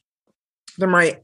they're 0.78 0.88
my 0.88 1.18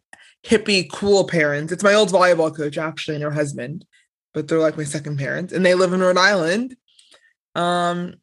hippie 0.44 0.90
cool 0.90 1.24
parents. 1.24 1.72
It's 1.72 1.84
my 1.84 1.94
old 1.94 2.10
volleyball 2.10 2.54
coach 2.54 2.76
actually 2.76 3.14
and 3.14 3.24
her 3.24 3.30
husband, 3.30 3.86
but 4.34 4.48
they're 4.48 4.58
like 4.58 4.76
my 4.76 4.84
second 4.84 5.18
parents, 5.18 5.52
and 5.52 5.64
they 5.64 5.74
live 5.74 5.92
in 5.92 6.00
Rhode 6.00 6.18
Island. 6.18 6.76
Um, 7.54 8.14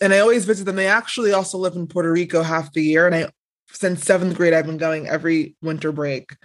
and 0.00 0.12
I 0.12 0.18
always 0.18 0.44
visit 0.44 0.64
them. 0.64 0.76
They 0.76 0.86
actually 0.86 1.32
also 1.32 1.58
live 1.58 1.76
in 1.76 1.86
Puerto 1.86 2.10
Rico 2.10 2.42
half 2.42 2.72
the 2.72 2.82
year, 2.82 3.06
and 3.06 3.14
I 3.14 3.30
since 3.72 4.04
seventh 4.04 4.36
grade 4.36 4.54
I've 4.54 4.66
been 4.66 4.78
going 4.78 5.06
every 5.08 5.56
winter 5.62 5.92
break. 5.92 6.36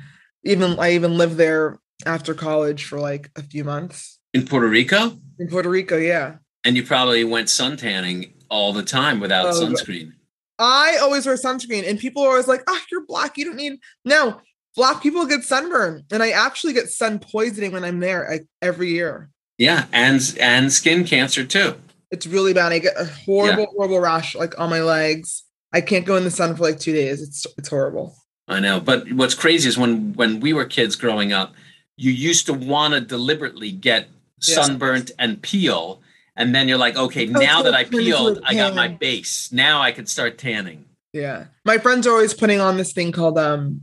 Even 0.43 0.77
I 0.79 0.91
even 0.93 1.17
lived 1.17 1.37
there 1.37 1.79
after 2.05 2.33
college 2.33 2.85
for 2.85 2.99
like 2.99 3.29
a 3.35 3.43
few 3.43 3.63
months 3.63 4.19
In 4.33 4.45
Puerto 4.45 4.67
Rico? 4.67 5.17
in 5.39 5.47
Puerto 5.47 5.69
Rico. 5.69 5.97
Yeah. 5.97 6.35
And 6.65 6.75
you 6.75 6.83
probably 6.83 7.23
went 7.23 7.47
suntanning 7.47 8.33
all 8.49 8.71
the 8.73 8.83
time 8.83 9.19
without 9.19 9.47
Oh, 9.47 9.51
sunscreen. 9.51 10.11
I 10.59 10.97
always 11.01 11.25
wear 11.25 11.35
sunscreen, 11.35 11.87
and 11.89 11.97
people 11.99 12.23
are 12.23 12.29
always 12.29 12.47
like, 12.47 12.63
"Oh, 12.67 12.79
you're 12.91 13.05
black. 13.05 13.37
You 13.37 13.45
don't 13.45 13.55
need." 13.57 13.79
No, 14.05 14.39
black 14.75 15.01
people 15.01 15.25
get 15.25 15.43
sunburn, 15.43 16.03
and 16.11 16.21
I 16.21 16.29
actually 16.29 16.73
get 16.73 16.89
sun 16.89 17.19
poisoning 17.19 17.71
when 17.71 17.83
I'm 17.83 17.99
there 17.99 18.27
like, 18.29 18.45
every 18.61 18.89
year. 18.89 19.29
Yeah, 19.57 19.85
and 19.91 20.21
and 20.39 20.71
skin 20.71 21.03
cancer 21.05 21.43
too. 21.43 21.75
It's 22.11 22.27
really 22.27 22.53
bad. 22.53 22.71
I 22.71 22.79
get 22.79 22.93
a 22.97 23.05
horrible, 23.05 23.65
horrible 23.75 23.99
rash 23.99 24.35
like 24.35 24.57
on 24.59 24.69
my 24.69 24.81
legs. 24.81 25.43
I 25.73 25.81
can't 25.81 26.05
go 26.05 26.15
in 26.15 26.23
the 26.23 26.31
sun 26.31 26.55
for 26.55 26.63
like 26.63 26.79
two 26.79 26.93
days. 26.93 27.21
It's 27.21 27.45
it's 27.57 27.69
horrible. 27.69 28.15
I 28.47 28.59
know, 28.59 28.79
but 28.79 29.11
what's 29.13 29.33
crazy 29.33 29.67
is 29.69 29.77
when 29.77 30.13
when 30.13 30.39
we 30.39 30.53
were 30.53 30.65
kids 30.65 30.95
growing 30.95 31.33
up, 31.33 31.53
you 31.97 32.11
used 32.11 32.45
to 32.45 32.53
want 32.53 32.93
to 32.93 33.01
deliberately 33.01 33.71
get 33.71 34.07
Yeah. 34.45 34.55
sunburnt 34.61 35.11
and 35.17 35.41
peel, 35.41 36.01
and 36.35 36.53
then 36.53 36.67
you're 36.67 36.77
like, 36.77 36.97
okay, 36.97 37.27
Oh, 37.27 37.39
now 37.39 37.57
so 37.59 37.63
that 37.63 37.73
I 37.75 37.81
it 37.81 37.83
turns 37.91 37.95
into 37.95 38.03
peeled, 38.05 38.39
I 38.45 38.53
got 38.53 38.75
my 38.75 38.87
base. 38.89 39.51
Now 39.51 39.81
I 39.81 39.91
can 39.91 40.05
start 40.05 40.37
tanning. 40.37 40.85
Yeah, 41.13 41.45
my 41.65 41.77
friends 41.77 42.05
are 42.07 42.11
always 42.11 42.33
putting 42.33 42.59
on 42.59 42.77
this 42.77 42.91
thing 42.93 43.11
called 43.11 43.37
um 43.39 43.81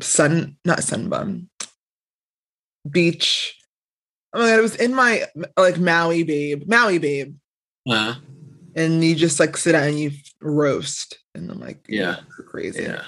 sun, 0.00 0.56
not 0.64 0.78
sunbum, 0.80 1.46
beach. 2.90 3.56
Oh 4.32 4.40
my 4.40 4.50
god, 4.50 4.58
it 4.58 4.62
was 4.62 4.76
in 4.76 4.94
my 4.94 5.24
like 5.56 5.78
Maui 5.78 6.22
babe, 6.24 6.64
Maui 6.66 6.98
babe. 6.98 7.36
Uh, 7.88 8.16
and 8.76 9.02
you 9.04 9.14
just 9.14 9.40
like 9.40 9.56
sit 9.56 9.72
down 9.72 9.88
and 9.88 9.98
you 9.98 10.10
roast 10.40 11.18
and 11.34 11.50
I'm 11.50 11.60
like 11.60 11.84
Yeah. 11.88 12.16
crazy 12.48 12.82
yeah. 12.84 13.02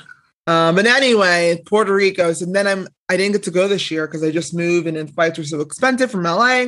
um 0.47 0.75
but 0.75 0.87
anyway 0.87 1.63
Puerto 1.67 1.95
Rico 1.95 2.33
so 2.33 2.47
then 2.47 2.67
I'm 2.67 2.89
I 3.09 3.17
didn't 3.17 3.33
get 3.33 3.43
to 3.45 3.51
go 3.51 3.69
this 3.69 3.91
year 3.91 4.07
because 4.07 4.23
I 4.23 4.31
just 4.31 4.55
moved 4.55 4.87
and 4.87 4.97
the 4.97 5.07
flights 5.13 5.39
were 5.39 5.45
so 5.45 5.61
expensive 5.61 6.11
from 6.11 6.23
LA 6.25 6.67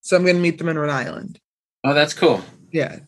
so 0.00 0.16
I'm 0.16 0.24
gonna 0.24 0.38
meet 0.38 0.58
them 0.58 0.68
in 0.68 0.78
Rhode 0.78 0.90
Island 0.90 1.40
Oh, 1.84 1.94
that's 1.94 2.14
cool. 2.14 2.42
yeah 2.72 2.98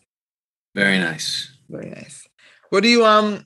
Very 0.75 0.97
nice. 0.99 1.51
very 1.69 1.89
nice 1.89 2.27
what 2.69 2.83
are 2.83 2.87
you 2.87 3.05
um 3.05 3.45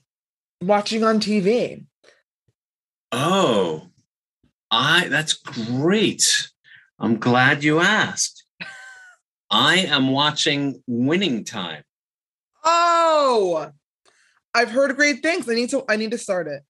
watching 0.62 1.04
on 1.04 1.20
TV 1.20 1.84
Oh, 3.12 3.88
I 4.70 5.08
that's 5.08 5.34
great. 5.34 6.48
I'm 6.98 7.18
glad 7.18 7.62
you 7.62 7.78
asked. 7.80 8.43
I 9.54 9.76
am 9.76 10.08
watching 10.08 10.82
Winning 10.86 11.44
Time. 11.44 11.82
oh 12.64 13.70
I've 14.52 14.70
heard 14.70 14.94
great 14.96 15.22
things 15.22 15.48
I 15.48 15.54
need 15.54 15.70
to 15.70 15.84
I 15.88 15.96
need 15.96 16.10
to 16.10 16.18
start 16.18 16.48
it 16.48 16.62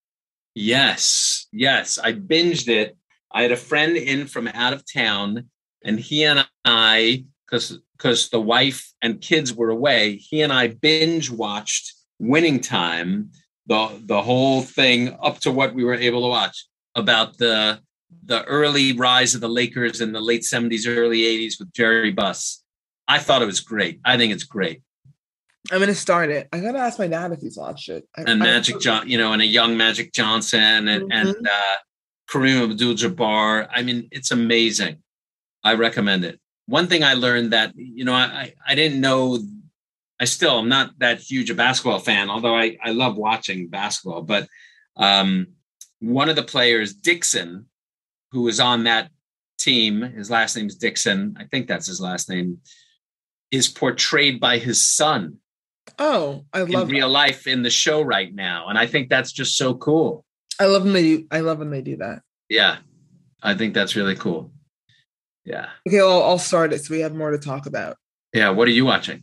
Yes, 0.55 1.49
yes. 1.53 1.99
I 1.99 2.13
binged 2.13 2.69
it. 2.69 2.97
I 3.33 3.43
had 3.43 3.53
a 3.53 3.57
friend 3.57 3.97
in 3.97 4.27
from 4.27 4.47
out 4.49 4.73
of 4.73 4.85
town, 4.91 5.51
and 5.85 5.99
he 5.99 6.25
and 6.25 6.47
I, 6.65 7.25
because 7.45 7.81
because 7.97 8.31
the 8.31 8.41
wife 8.41 8.93
and 9.03 9.21
kids 9.21 9.53
were 9.53 9.71
away, 9.71 10.17
he 10.17 10.43
and 10.43 10.53
I 10.53 10.69
binge 10.69 11.31
watched 11.31 11.93
Winning 12.21 12.61
Time, 12.61 13.33
the 13.67 14.01
the 14.05 14.23
whole 14.23 14.63
thing 14.63 15.17
up 15.21 15.41
to 15.41 15.51
what 15.51 15.75
we 15.75 15.85
were 15.85 15.95
able 15.95 16.23
to 16.23 16.29
watch 16.29 16.67
about 16.95 17.37
the 17.39 17.81
the 18.25 18.45
early 18.45 18.93
rise 18.93 19.35
of 19.35 19.41
the 19.41 19.49
Lakers 19.49 20.01
in 20.01 20.13
the 20.13 20.21
late 20.21 20.43
70s, 20.43 20.87
early 20.87 21.23
80s 21.23 21.59
with 21.59 21.73
Jerry 21.73 22.13
Buss. 22.13 22.64
I 23.07 23.19
thought 23.19 23.43
it 23.43 23.47
was 23.47 23.61
great. 23.61 24.01
I 24.05 24.17
think 24.17 24.33
it's 24.33 24.45
great. 24.45 24.83
I'm 25.73 25.81
gonna 25.81 25.95
start 25.95 26.29
it 26.31 26.47
I 26.53 26.61
gotta 26.61 26.79
ask 26.79 26.99
my 26.99 27.07
dad 27.07 27.33
if 27.33 27.41
he's 27.41 27.57
watched 27.57 27.89
it 27.89 28.07
I- 28.17 28.25
and 28.27 28.39
Magic 28.39 28.81
John, 28.81 29.09
you 29.09 29.17
know, 29.17 29.33
and 29.33 29.41
a 29.41 29.47
young 29.47 29.77
Magic 29.77 30.13
Johnson 30.13 30.89
and, 30.89 31.11
and 31.11 31.29
uh, 31.29 31.77
Kareem 32.29 32.71
Abdul-Jabbar. 32.71 33.69
I 33.73 33.83
mean, 33.83 34.09
it's 34.11 34.31
amazing. 34.31 34.99
I 35.63 35.75
recommend 35.75 36.25
it. 36.25 36.39
One 36.67 36.87
thing 36.87 37.03
I 37.03 37.15
learned 37.15 37.53
that 37.53 37.73
you 37.77 38.05
know, 38.05 38.13
I 38.15 38.25
I 38.25 38.55
I 38.69 38.75
didn't 38.75 39.01
know. 39.01 39.39
I 40.21 40.27
still 40.27 40.59
am 40.59 40.69
not 40.69 40.99
that 40.99 41.19
huge 41.21 41.51
a 41.51 41.55
basketball 41.55 41.99
fan, 41.99 42.31
although 42.31 42.55
I 42.55 42.77
I 42.83 42.91
love 42.91 43.17
watching 43.17 43.69
basketball. 43.69 44.23
But 44.23 44.49
um, 44.97 45.49
one 46.01 46.29
of 46.29 46.37
the 46.37 46.43
players, 46.43 46.95
Dixon, 46.95 47.67
who 48.33 48.43
was 48.43 48.61
on 48.61 48.85
that 48.85 49.11
team, 49.59 50.03
his 50.03 50.31
last 50.31 50.57
name 50.57 50.67
is 50.67 50.77
Dixon. 50.77 51.37
I 51.39 51.45
think 51.45 51.67
that's 51.67 51.87
his 51.87 52.01
last 52.01 52.29
name. 52.29 52.61
Is 53.55 53.69
portrayed 53.69 54.41
by 54.41 54.59
his 54.59 54.85
son 54.85 55.39
oh 55.99 56.45
I 56.53 56.63
in 56.63 56.71
love 56.73 56.91
real 56.91 57.09
life 57.09 57.47
in 57.47 57.63
the 57.63 57.71
show 57.71 58.01
right 58.03 58.35
now. 58.35 58.67
And 58.69 58.77
I 58.79 58.87
think 58.87 59.09
that's 59.09 59.31
just 59.33 59.57
so 59.57 59.75
cool. 59.75 60.25
I 60.61 60.65
love 60.67 60.83
when 60.85 60.93
they 60.93 61.03
do 61.03 61.27
I 61.31 61.41
love 61.41 61.59
when 61.59 61.71
they 61.71 61.83
do 61.83 61.97
that 61.99 62.23
Yeah. 62.49 62.79
I 63.43 63.55
think 63.55 63.75
that's 63.75 63.95
really 63.95 64.17
cool. 64.17 64.51
Yeah. 65.45 65.69
Okay, 65.87 65.99
well, 65.99 66.23
I'll 66.23 66.39
start 66.39 66.73
it 66.73 66.83
so 66.83 66.95
we 66.95 67.01
have 67.01 67.15
more 67.15 67.31
to 67.31 67.39
talk 67.39 67.67
about. 67.67 67.97
Yeah. 68.33 68.51
What 68.51 68.67
are 68.67 68.73
you 68.73 68.87
watching? 68.87 69.23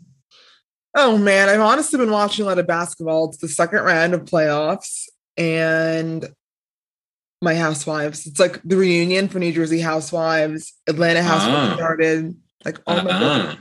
Oh 0.96 1.18
man, 1.18 1.50
I've 1.50 1.60
honestly 1.62 1.98
been 1.98 2.12
watching 2.12 2.46
a 2.46 2.48
lot 2.48 2.60
of 2.60 2.68
basketball. 2.68 3.30
It's 3.30 3.38
the 3.38 3.48
second 3.48 3.82
round 3.84 4.14
of 4.14 4.26
playoffs 4.26 5.06
and 5.38 6.30
my 7.42 7.56
housewives. 7.56 8.28
It's 8.28 8.40
like 8.40 8.62
the 8.64 8.76
reunion 8.78 9.28
for 9.28 9.40
New 9.40 9.52
Jersey 9.52 9.80
Housewives. 9.82 10.74
Atlanta 10.88 11.24
Housewives 11.24 11.72
Ah. 11.72 11.76
started. 11.76 12.36
Like 12.64 12.78
oh 12.86 13.02
my 13.02 13.12
Uh-uh. 13.12 13.56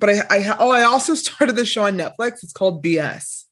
But 0.00 0.10
I, 0.10 0.12
I 0.30 0.56
oh 0.58 0.70
I 0.70 0.82
also 0.82 1.14
started 1.26 1.56
the 1.56 1.64
show 1.66 1.84
on 1.84 1.96
Netflix. 1.96 2.42
It's 2.42 2.52
called 2.52 2.82
BS. 2.84 3.44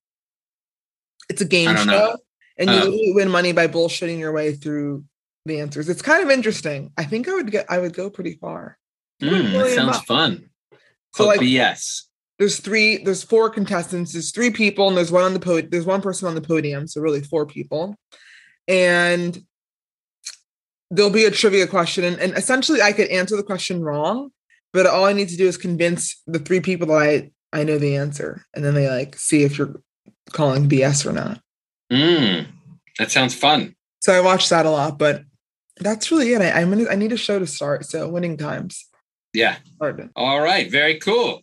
It's 1.29 1.41
a 1.41 1.47
game 1.47 1.75
show, 1.77 1.85
know. 1.85 2.17
and 2.59 2.69
you 2.71 2.77
Oh. 2.83 3.15
win 3.15 3.31
money 3.31 3.53
by 3.53 3.67
bullshitting 3.69 4.19
your 4.19 4.33
way 4.33 4.53
through 4.55 5.05
the 5.47 5.61
answers. 5.61 5.89
It's 5.89 6.03
kind 6.03 6.23
of 6.23 6.31
interesting. 6.31 6.93
I 6.99 7.05
think 7.05 7.29
I 7.29 7.35
would 7.35 7.51
get 7.51 7.67
I 7.71 7.79
would 7.79 7.95
go 7.95 8.11
pretty 8.11 8.35
far. 8.35 8.77
Mm, 9.23 9.53
that 9.53 9.71
sounds 9.75 9.99
fun. 10.01 10.51
So 11.15 11.25
So 11.25 11.27
like 11.27 11.41
BS. 11.41 12.03
there's 12.39 12.59
three 12.59 12.99
there's 13.05 13.23
four 13.23 13.49
contestants 13.51 14.13
there's 14.13 14.33
three 14.33 14.51
people 14.51 14.89
and 14.89 14.97
there's 14.97 15.13
one 15.13 15.23
on 15.25 15.33
the 15.35 15.41
pod 15.41 15.71
there's 15.71 15.87
one 15.87 16.01
person 16.03 16.27
on 16.27 16.35
the 16.35 16.41
podium 16.41 16.89
so 16.89 17.01
really 17.01 17.21
four 17.23 17.47
people 17.47 17.95
and 18.67 19.45
there'll 20.91 21.11
be 21.13 21.25
a 21.25 21.31
trivia 21.31 21.67
question 21.67 22.03
and, 22.05 22.19
and 22.19 22.33
essentially 22.37 22.81
i 22.83 22.93
could 22.93 23.09
answer 23.09 23.37
the 23.37 23.43
question 23.43 23.83
wrong 23.83 24.31
but 24.73 24.87
all 24.87 25.05
i 25.05 25.13
need 25.13 25.29
to 25.29 25.37
do 25.37 25.47
is 25.47 25.57
convince 25.57 26.21
the 26.27 26.39
three 26.39 26.61
people 26.61 26.87
that 26.87 26.95
i 26.95 27.31
i 27.53 27.63
know 27.65 27.79
the 27.79 27.97
answer 27.97 28.45
and 28.55 28.65
then 28.65 28.75
they 28.75 28.89
like 28.89 29.17
see 29.17 29.43
if 29.45 29.59
you're 29.59 29.81
calling 30.33 30.69
bs 30.69 31.07
or 31.07 31.13
not 31.13 31.41
Mm, 31.93 32.47
that 32.99 33.11
sounds 33.11 33.35
fun. 33.35 33.75
so 34.01 34.13
i 34.13 34.21
watch 34.21 34.49
that 34.49 34.65
a 34.67 34.71
lot 34.71 34.99
but 34.99 35.23
that's 35.79 36.11
really 36.11 36.33
it 36.33 36.41
I, 36.41 36.53
i'm 36.61 36.71
gonna 36.71 36.89
i 36.91 36.95
need 36.95 37.13
a 37.13 37.17
show 37.17 37.39
to 37.39 37.47
start 37.47 37.85
so 37.85 38.09
winning 38.09 38.37
times 38.37 38.89
Yeah. 39.35 39.57
Started. 39.77 40.11
All 40.15 40.41
right. 40.43 40.71
Very 40.71 40.99
cool. 41.01 41.41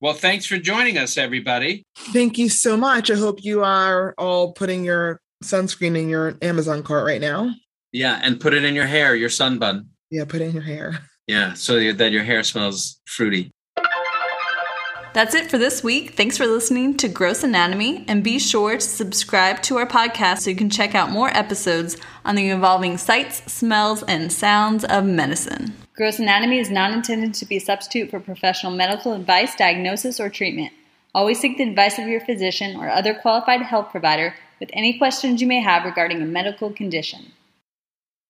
Well, 0.00 0.14
thanks 0.14 0.46
for 0.46 0.58
joining 0.58 0.96
us, 0.96 1.16
everybody. 1.18 1.82
Thank 2.12 2.38
you 2.38 2.48
so 2.48 2.76
much. 2.76 3.10
I 3.10 3.16
hope 3.16 3.42
you 3.42 3.64
are 3.64 4.14
all 4.16 4.52
putting 4.52 4.84
your 4.84 5.18
sunscreen 5.42 5.96
in 5.98 6.08
your 6.08 6.36
Amazon 6.40 6.82
cart 6.84 7.04
right 7.04 7.20
now. 7.20 7.50
Yeah. 7.92 8.20
And 8.22 8.38
put 8.38 8.54
it 8.54 8.62
in 8.62 8.74
your 8.76 8.86
hair, 8.86 9.16
your 9.16 9.28
sunbun. 9.30 9.86
Yeah, 10.10 10.24
put 10.24 10.40
it 10.40 10.44
in 10.50 10.52
your 10.54 10.62
hair. 10.62 11.00
Yeah. 11.26 11.54
So 11.54 11.92
that 11.92 12.12
your 12.12 12.24
hair 12.24 12.42
smells 12.42 13.00
fruity. 13.04 13.50
That's 15.16 15.34
it 15.34 15.50
for 15.50 15.56
this 15.56 15.82
week. 15.82 16.10
Thanks 16.12 16.36
for 16.36 16.46
listening 16.46 16.98
to 16.98 17.08
Gross 17.08 17.42
Anatomy, 17.42 18.04
and 18.06 18.22
be 18.22 18.38
sure 18.38 18.74
to 18.74 18.80
subscribe 18.80 19.62
to 19.62 19.78
our 19.78 19.86
podcast 19.86 20.40
so 20.40 20.50
you 20.50 20.56
can 20.56 20.68
check 20.68 20.94
out 20.94 21.08
more 21.08 21.30
episodes 21.34 21.96
on 22.26 22.34
the 22.34 22.50
evolving 22.50 22.98
sights, 22.98 23.50
smells, 23.50 24.02
and 24.02 24.30
sounds 24.30 24.84
of 24.84 25.06
medicine. 25.06 25.74
Gross 25.96 26.18
Anatomy 26.18 26.58
is 26.58 26.68
not 26.68 26.92
intended 26.92 27.32
to 27.32 27.46
be 27.46 27.56
a 27.56 27.60
substitute 27.60 28.10
for 28.10 28.20
professional 28.20 28.72
medical 28.72 29.14
advice, 29.14 29.54
diagnosis, 29.54 30.20
or 30.20 30.28
treatment. 30.28 30.74
Always 31.14 31.40
seek 31.40 31.56
the 31.56 31.66
advice 31.66 31.98
of 31.98 32.08
your 32.08 32.20
physician 32.20 32.76
or 32.76 32.90
other 32.90 33.14
qualified 33.14 33.62
health 33.62 33.90
provider 33.90 34.34
with 34.60 34.68
any 34.74 34.98
questions 34.98 35.40
you 35.40 35.46
may 35.46 35.62
have 35.62 35.86
regarding 35.86 36.20
a 36.20 36.26
medical 36.26 36.70
condition. 36.70 37.32